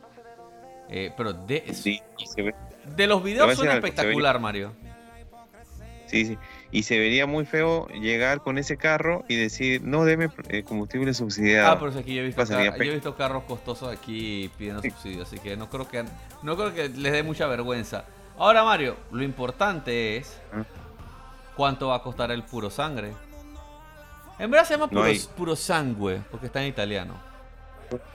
Eh, 0.89 1.11
pero 1.15 1.33
de, 1.33 1.73
Sí, 1.73 2.01
y 2.17 2.25
se 2.25 2.41
ve, 2.41 2.55
de 2.95 3.07
los 3.07 3.23
videos 3.23 3.55
suena 3.55 3.75
espectacular, 3.75 4.39
Mario. 4.39 4.73
sí, 6.07 6.25
sí. 6.25 6.37
Y 6.75 6.81
se 6.83 6.97
vería 6.97 7.27
muy 7.27 7.45
feo 7.45 7.87
llegar 7.89 8.41
con 8.41 8.57
ese 8.57 8.77
carro 8.77 9.23
y 9.29 9.35
decir, 9.35 9.83
no, 9.83 10.05
deme 10.05 10.29
eh, 10.49 10.63
combustible 10.63 11.13
subsidiado. 11.13 11.69
Ah, 11.71 11.75
pero 11.77 11.89
es 11.89 11.95
que 11.97 12.01
aquí 12.01 12.15
yo 12.15 12.21
he 12.21 12.25
visto, 12.25 12.45
car- 12.47 12.75
yo 12.77 12.83
he 12.83 12.93
visto 12.95 13.15
carros 13.15 13.43
costosos 13.43 13.95
aquí 13.95 14.49
pidiendo 14.57 14.81
Sí. 14.81 14.89
subsidios, 14.89 15.27
así 15.27 15.37
que 15.37 15.55
no 15.55 15.69
creo 15.69 15.87
que 15.87 16.03
no 16.41 16.57
creo 16.57 16.73
que 16.73 16.89
les 16.89 17.11
dé 17.13 17.21
mucha 17.21 17.45
vergüenza. 17.45 18.05
Ahora, 18.39 18.63
Mario, 18.63 18.97
lo 19.11 19.21
importante 19.21 20.17
es 20.17 20.35
cuánto 21.55 21.89
va 21.89 21.97
a 21.97 22.01
costar 22.01 22.31
el 22.31 22.41
puro 22.41 22.71
sangre. 22.71 23.13
En 24.39 24.49
verdad 24.49 24.65
se 24.65 24.73
llama 24.73 24.87
puro, 25.35 25.55
sangue, 25.55 26.21
porque 26.31 26.47
está 26.47 26.59
en 26.63 26.69
italiano. 26.69 27.13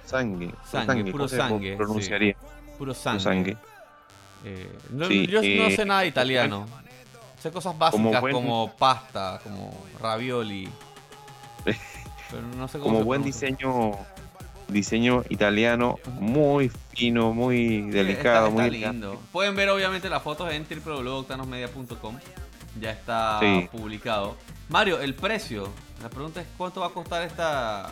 Sangue. 0.04 0.52
Sangue, 0.68 1.04
puro 1.12 1.12
¿cómo 1.12 1.28
se 1.28 1.36
sangue, 1.36 1.76
Pronunciaría. 1.76 2.34
Puro 2.34 2.76
Puro 2.76 2.94
sangue. 2.94 3.56
Eh, 4.44 4.68
no- 4.90 5.06
Sí, 5.06 5.26
yo 5.28 5.40
no 5.40 5.46
eh, 5.46 5.76
sé 5.76 5.84
nada 5.84 6.00
de 6.00 6.08
italiano. 6.08 6.66
Sé 7.42 7.50
cosas 7.52 7.76
básicas 7.78 8.20
como, 8.20 8.66
buen- 8.66 8.76
pasta, 8.78 9.40
como 9.44 9.72
ravioli. 10.00 10.68
Pero 12.30 12.42
no 12.56 12.68
sé 12.68 12.78
cómo 12.78 12.90
Como 12.92 13.04
buen 13.04 13.22
pronuncia. 13.22 13.48
diseño 13.48 13.92
diseño 14.68 15.22
italiano, 15.30 15.98
muy 16.20 16.70
fino, 16.94 17.32
muy 17.32 17.90
delicado, 17.90 18.48
está- 18.48 18.60
muy 18.62 18.70
lindo. 18.70 19.18
Pueden 19.32 19.56
ver 19.56 19.70
obviamente 19.70 20.10
las 20.10 20.22
fotos 20.22 20.52
en 20.52 20.66
www.octanosmedia.com. 20.68 22.18
Ya 22.78 22.90
está 22.90 23.38
Sí. 23.40 23.68
publicado. 23.72 24.36
Mario, 24.68 25.00
el 25.00 25.14
precio. 25.14 25.68
La 26.02 26.10
pregunta 26.10 26.42
es 26.42 26.46
cuánto 26.58 26.80
va 26.80 26.88
a 26.88 26.90
costar 26.90 27.22
esta 27.22 27.90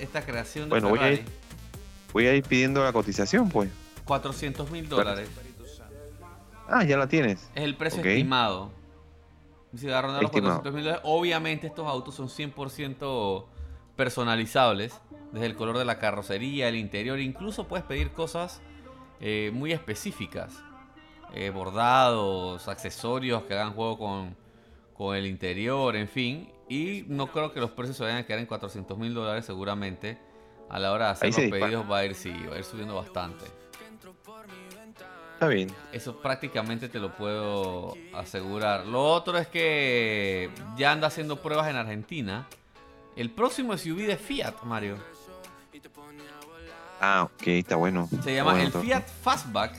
esta 0.00 0.22
creación 0.24 0.64
de 0.64 0.70
Bueno, 0.70 0.88
voy 0.90 0.98
a 1.00 1.10
ir- 1.12 1.24
Voy 2.12 2.26
a 2.26 2.34
ir 2.34 2.42
pidiendo 2.42 2.82
la 2.82 2.92
cotización, 2.92 3.50
pues. 3.50 3.68
400 4.06 4.70
mil 4.70 4.88
dólares. 4.88 5.28
Ah, 6.68 6.84
ya 6.84 6.96
la 6.96 7.08
tienes. 7.08 7.50
Es 7.54 7.64
el 7.64 7.76
precio 7.76 8.02
estimado. 8.02 8.70
Si 9.74 9.86
va 9.86 9.98
a 9.98 10.02
rondar 10.02 10.22
los 10.22 10.30
Estimado. 10.30 10.62
400 10.62 10.74
mil 10.74 10.84
dólares. 10.84 11.02
Obviamente 11.04 11.66
estos 11.66 11.86
autos 11.86 12.14
son 12.14 12.28
100% 12.28 13.44
personalizables. 13.96 15.00
Desde 15.32 15.46
el 15.46 15.56
color 15.56 15.76
de 15.76 15.84
la 15.84 15.98
carrocería, 15.98 16.68
el 16.68 16.76
interior. 16.76 17.18
Incluso 17.18 17.68
puedes 17.68 17.84
pedir 17.84 18.12
cosas 18.12 18.62
eh, 19.20 19.50
muy 19.52 19.72
específicas. 19.72 20.62
Eh, 21.34 21.50
bordados, 21.50 22.66
accesorios 22.68 23.42
que 23.42 23.54
hagan 23.54 23.74
juego 23.74 23.98
con, 23.98 24.36
con 24.94 25.16
el 25.16 25.26
interior, 25.26 25.96
en 25.96 26.08
fin. 26.08 26.50
Y 26.68 27.04
no 27.08 27.26
creo 27.28 27.52
que 27.52 27.60
los 27.60 27.70
precios 27.70 27.96
se 27.96 28.04
vayan 28.04 28.18
a 28.18 28.26
quedar 28.26 28.40
en 28.40 28.46
400 28.46 28.96
mil 28.96 29.14
dólares 29.14 29.44
seguramente. 29.44 30.18
A 30.70 30.78
la 30.78 30.92
hora 30.92 31.06
de 31.06 31.10
hacer 31.12 31.28
los 31.28 31.36
dispara. 31.36 31.64
pedidos 31.64 31.90
va 31.90 31.98
a 31.98 32.04
ir, 32.04 32.14
sí, 32.14 32.30
va 32.48 32.56
a 32.56 32.58
ir 32.58 32.64
subiendo 32.64 32.94
bastante. 32.94 33.46
Está 35.38 35.46
bien. 35.46 35.72
Eso 35.92 36.16
prácticamente 36.20 36.88
te 36.88 36.98
lo 36.98 37.12
puedo 37.12 37.94
asegurar. 38.12 38.86
Lo 38.86 39.04
otro 39.04 39.38
es 39.38 39.46
que 39.46 40.50
ya 40.76 40.90
anda 40.90 41.06
haciendo 41.06 41.36
pruebas 41.40 41.68
en 41.68 41.76
Argentina. 41.76 42.48
El 43.14 43.30
próximo 43.30 43.76
SUV 43.78 44.06
de 44.08 44.16
Fiat, 44.16 44.62
Mario, 44.64 44.96
Ah, 47.00 47.22
ok, 47.32 47.46
está 47.46 47.76
bueno. 47.76 48.08
se 48.24 48.34
llama 48.34 48.52
bueno, 48.54 48.66
el 48.66 48.72
Fiat 48.84 49.06
Fastback. 49.22 49.76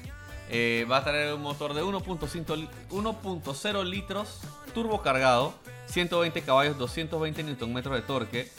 Eh, 0.50 0.88
va 0.90 0.98
a 0.98 1.04
traer 1.04 1.34
un 1.34 1.42
motor 1.42 1.74
de 1.74 1.84
1.5 1.84 2.56
li- 2.56 2.70
1.0 2.90 3.84
litros 3.84 4.40
turbo 4.74 5.02
cargado, 5.02 5.54
120 5.88 6.42
caballos, 6.42 6.78
220 6.78 7.44
Nm 7.44 7.82
de 7.82 8.02
torque. 8.02 8.50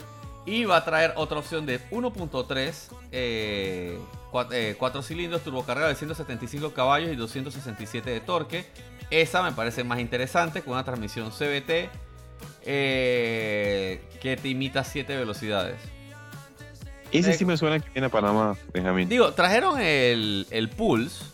Y 0.46 0.64
va 0.64 0.79
a 0.79 0.85
traer 0.85 1.12
otra 1.16 1.38
opción 1.38 1.66
de 1.66 1.81
1.3, 1.90 4.76
4 4.79 5.03
cilindros 5.03 5.42
turbo 5.42 5.64
cargado 5.64 5.88
de 5.88 5.94
175 5.94 6.72
caballos 6.72 7.11
y 7.12 7.16
267 7.16 8.11
de 8.11 8.20
torque. 8.20 8.64
Esa 9.11 9.42
me 9.42 9.53
parece 9.53 9.85
más 9.85 10.00
interesante 10.00 10.62
con 10.62 10.74
una 10.74 10.85
transmisión 10.85 11.31
CVT 11.31 11.90
eh, 12.62 14.00
que 14.20 14.37
te 14.37 14.48
imita 14.48 14.85
7 14.85 15.16
velocidades. 15.16 15.76
Ese 17.12 17.33
Eh, 17.33 17.35
sí 17.35 17.44
me 17.44 17.57
suena 17.57 17.81
que 17.81 17.90
viene 17.90 18.07
a 18.07 18.11
Panamá, 18.11 18.57
Benjamín. 18.72 19.09
Digo, 19.09 19.33
trajeron 19.33 19.81
el, 19.81 20.46
el 20.50 20.68
Pulse, 20.68 21.24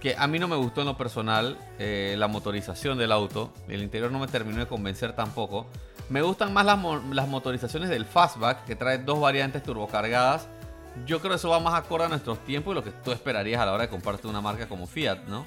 que 0.00 0.16
a 0.16 0.26
mí 0.26 0.38
no 0.38 0.48
me 0.48 0.56
gustó 0.56 0.80
en 0.80 0.86
lo 0.86 0.96
personal 0.96 1.58
eh, 1.78 2.14
la 2.18 2.28
motorización 2.28 2.96
del 2.96 3.12
auto. 3.12 3.52
El 3.68 3.82
interior 3.82 4.10
no 4.10 4.18
me 4.18 4.26
terminó 4.26 4.58
de 4.58 4.66
convencer 4.66 5.14
tampoco. 5.14 5.66
Me 6.08 6.20
gustan 6.22 6.52
más 6.52 6.66
las, 6.66 6.78
las 7.10 7.28
motorizaciones 7.28 7.88
del 7.88 8.04
Fastback, 8.04 8.64
que 8.64 8.76
trae 8.76 8.98
dos 8.98 9.20
variantes 9.20 9.62
turbocargadas. 9.62 10.48
Yo 11.06 11.20
creo 11.20 11.30
que 11.30 11.36
eso 11.36 11.48
va 11.48 11.58
más 11.58 11.74
acorde 11.74 12.04
a 12.04 12.08
nuestros 12.08 12.38
tiempos 12.44 12.72
y 12.72 12.74
lo 12.74 12.84
que 12.84 12.90
tú 12.90 13.12
esperarías 13.12 13.60
a 13.60 13.66
la 13.66 13.72
hora 13.72 13.84
de 13.84 13.88
comprarte 13.88 14.26
una 14.26 14.42
marca 14.42 14.68
como 14.68 14.86
Fiat, 14.86 15.24
¿no? 15.26 15.46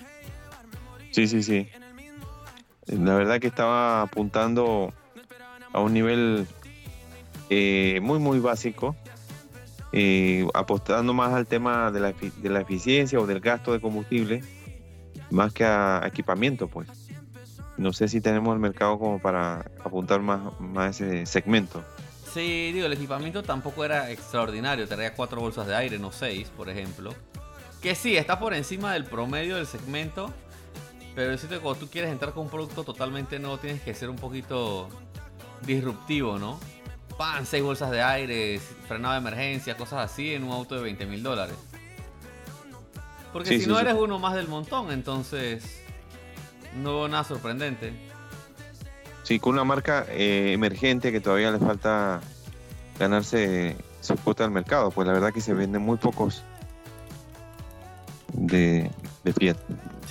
Sí, 1.12 1.28
sí, 1.28 1.44
sí. 1.44 1.70
La 2.88 3.16
verdad 3.16 3.40
que 3.40 3.48
estaba 3.48 4.02
apuntando 4.02 4.92
a 5.72 5.80
un 5.82 5.94
nivel 5.94 6.48
eh, 7.50 8.00
muy, 8.02 8.20
muy 8.20 8.40
básico, 8.40 8.96
eh, 9.92 10.48
apostando 10.54 11.14
más 11.14 11.34
al 11.34 11.46
tema 11.46 11.92
de 11.92 12.00
la, 12.00 12.12
de 12.12 12.50
la 12.50 12.62
eficiencia 12.62 13.20
o 13.20 13.28
del 13.28 13.40
gasto 13.40 13.72
de 13.72 13.80
combustible, 13.80 14.44
más 15.30 15.54
que 15.54 15.64
a 15.64 16.02
equipamiento, 16.06 16.68
pues. 16.68 16.88
No 17.78 17.92
sé 17.94 18.08
si 18.08 18.22
tenemos 18.22 18.54
el 18.54 18.60
mercado 18.60 18.98
como 18.98 19.20
para 19.20 19.66
apuntar 19.84 20.22
más, 20.22 20.42
más 20.60 20.86
a 20.86 20.90
ese 20.90 21.26
segmento. 21.26 21.84
Sí, 22.34 22.72
digo, 22.74 22.86
el 22.86 22.94
equipamiento 22.94 23.44
tampoco 23.44 23.84
era 23.86 24.12
extraordinario. 24.12 24.88
Traía 24.88 25.14
cuatro 25.14 25.42
bolsas 25.42 25.68
de 25.68 25.76
aire, 25.76 26.00
no 26.00 26.12
seis, 26.12 26.50
por 26.56 26.70
ejemplo. 26.70 27.14
Que 27.82 27.96
sí, 27.96 28.18
está 28.18 28.40
por 28.40 28.54
encima 28.54 28.94
del 28.94 29.06
promedio 29.06 29.56
del 29.58 29.68
segmento. 29.68 30.34
Pero 31.16 31.38
siento 31.38 31.56
que 31.58 31.62
cuando 31.64 31.80
tú 31.86 31.90
quieres 31.90 32.12
entrar 32.12 32.34
con 32.34 32.44
un 32.44 32.50
producto 32.50 32.84
totalmente 32.84 33.40
nuevo, 33.40 33.58
tienes 33.58 33.82
que 33.82 33.94
ser 33.94 34.10
un 34.10 34.18
poquito 34.18 34.90
disruptivo, 35.66 36.38
¿no? 36.38 36.60
Pan, 37.18 37.46
seis 37.46 37.64
bolsas 37.64 37.92
de 37.92 38.02
aire, 38.02 38.60
frenado 38.88 39.14
de 39.14 39.20
emergencia, 39.20 39.78
cosas 39.78 40.12
así 40.12 40.34
en 40.34 40.44
un 40.44 40.52
auto 40.52 40.76
de 40.76 40.82
20 40.84 41.06
mil 41.06 41.24
dólares. 41.24 41.56
Porque 43.32 43.50
Sí, 43.50 43.56
si 43.60 43.64
sí, 43.64 43.70
no 43.70 43.76
sí. 43.76 43.82
eres 43.82 43.94
uno 43.96 44.20
más 44.20 44.34
del 44.34 44.48
montón, 44.50 44.92
entonces 44.92 45.82
no 46.76 46.96
veo 47.00 47.08
nada 47.08 47.24
sorprendente. 47.24 47.94
Sí, 49.24 49.40
con 49.40 49.54
una 49.54 49.64
marca 49.64 50.06
eh, 50.10 50.52
emergente 50.54 51.12
que 51.12 51.20
todavía 51.20 51.50
le 51.52 51.58
falta 51.60 52.22
ganarse 53.00 53.76
su 54.02 54.16
cuota 54.18 54.44
del 54.44 54.52
mercado, 54.52 54.92
pues 54.92 55.08
la 55.08 55.14
verdad 55.14 55.34
que 55.34 55.42
se 55.42 55.54
venden 55.54 55.82
muy 55.82 55.98
pocos 55.98 56.44
de, 58.34 58.92
de 59.24 59.34
Fiat. 59.34 59.58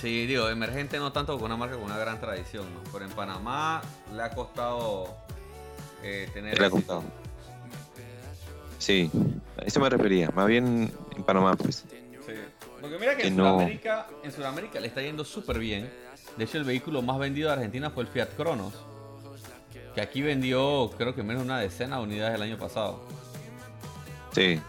Sí, 0.01 0.25
digo, 0.25 0.49
emergente 0.49 0.97
no 0.99 1.11
tanto 1.11 1.35
con 1.37 1.45
una 1.45 1.55
marca 1.57 1.75
con 1.75 1.85
una 1.85 1.97
gran 1.97 2.19
tradición, 2.19 2.65
¿no? 2.73 2.81
Pero 2.91 3.05
en 3.05 3.11
Panamá 3.11 3.81
le 4.13 4.21
ha 4.21 4.29
costado 4.31 5.15
eh, 6.03 6.29
tener. 6.33 6.59
Le 6.59 6.65
ha 6.65 6.69
costado. 6.69 7.03
Sí, 8.77 9.09
a 9.57 9.63
eso 9.63 9.79
me 9.79 9.89
refería, 9.89 10.29
más 10.31 10.47
bien 10.47 10.91
en 11.15 11.23
Panamá, 11.23 11.55
pues. 11.55 11.85
Sí. 12.25 12.33
Porque 12.81 12.97
mira 12.99 13.15
que 13.15 13.23
Que 13.23 13.27
en 13.29 13.37
no- 13.37 13.53
Sudamérica, 13.55 14.07
en 14.23 14.31
Sudamérica 14.31 14.79
le 14.79 14.87
está 14.87 15.01
yendo 15.01 15.23
súper 15.23 15.57
bien. 15.59 15.89
De 16.37 16.43
hecho, 16.43 16.57
el 16.57 16.63
vehículo 16.65 17.01
más 17.01 17.17
vendido 17.17 17.47
de 17.49 17.53
Argentina 17.55 17.89
fue 17.89 18.03
el 18.03 18.09
Fiat 18.09 18.29
Cronos. 18.35 18.73
Que 19.93 20.01
aquí 20.01 20.21
vendió, 20.21 20.91
creo 20.97 21.15
que 21.15 21.23
menos 21.23 21.43
de 21.43 21.45
una 21.45 21.59
decena 21.59 21.97
de 21.97 22.03
unidades 22.03 22.35
el 22.35 22.41
año 22.41 22.57
pasado. 22.57 22.99
Sí. 24.33 24.59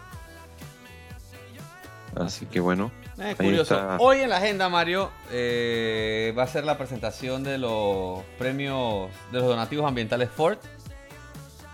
Así 2.15 2.45
que 2.45 2.59
bueno, 2.59 2.91
Eh, 3.19 3.23
Ahí 3.29 3.35
curioso. 3.35 3.73
está. 3.75 3.97
Hoy 3.99 4.19
en 4.21 4.29
la 4.29 4.37
agenda, 4.37 4.69
Mario, 4.69 5.09
eh, 5.31 6.33
va 6.37 6.43
a 6.43 6.47
ser 6.47 6.63
la 6.65 6.77
presentación 6.77 7.43
de 7.43 7.57
los 7.57 8.23
premios 8.37 9.09
de 9.31 9.39
los 9.39 9.47
donativos 9.47 9.87
ambientales 9.87 10.29
Ford. 10.29 10.59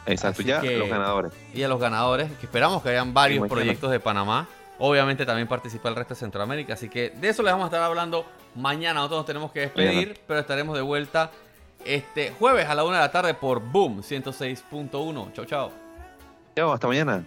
exacto, 0.05 0.41
Así 0.41 0.49
ya 0.49 0.61
que- 0.61 0.77
los 0.77 0.89
ganadores. 0.89 1.33
y 1.53 1.63
a 1.63 1.67
los 1.67 1.79
ganadores, 1.79 2.31
que 2.39 2.45
esperamos 2.45 2.81
que 2.81 2.89
hayan 2.89 3.13
varios 3.13 3.47
proyectos 3.49 3.91
de 3.91 3.99
Panamá. 3.99 4.47
Obviamente 4.79 5.25
también 5.25 5.47
participa 5.47 5.89
el 5.89 5.95
resto 5.95 6.13
de 6.15 6.19
Centroamérica, 6.19 6.73
así 6.73 6.89
que 6.89 7.11
de 7.11 7.29
eso 7.29 7.43
les 7.43 7.51
vamos 7.53 7.65
a 7.65 7.67
estar 7.67 7.81
hablando 7.83 8.25
mañana. 8.55 8.95
Nosotros 8.95 9.19
nos 9.19 9.25
tenemos 9.25 9.51
que 9.51 9.61
despedir, 9.61 9.93
Mañana. 10.09 10.19
pero 10.27 10.39
estaremos 10.39 10.75
de 10.75 10.81
vuelta 10.81 11.31
este 11.85 12.31
jueves 12.31 12.67
a 12.67 12.75
la 12.75 12.83
una 12.83 12.97
de 12.97 13.03
la 13.03 13.11
tarde 13.11 13.33
por 13.33 13.59
Boom 13.61 14.01
106.1. 14.01 15.33
Chau, 15.33 15.45
chao. 15.45 15.71
Chao, 16.55 16.71
hasta 16.73 16.87
mañana. 16.87 17.23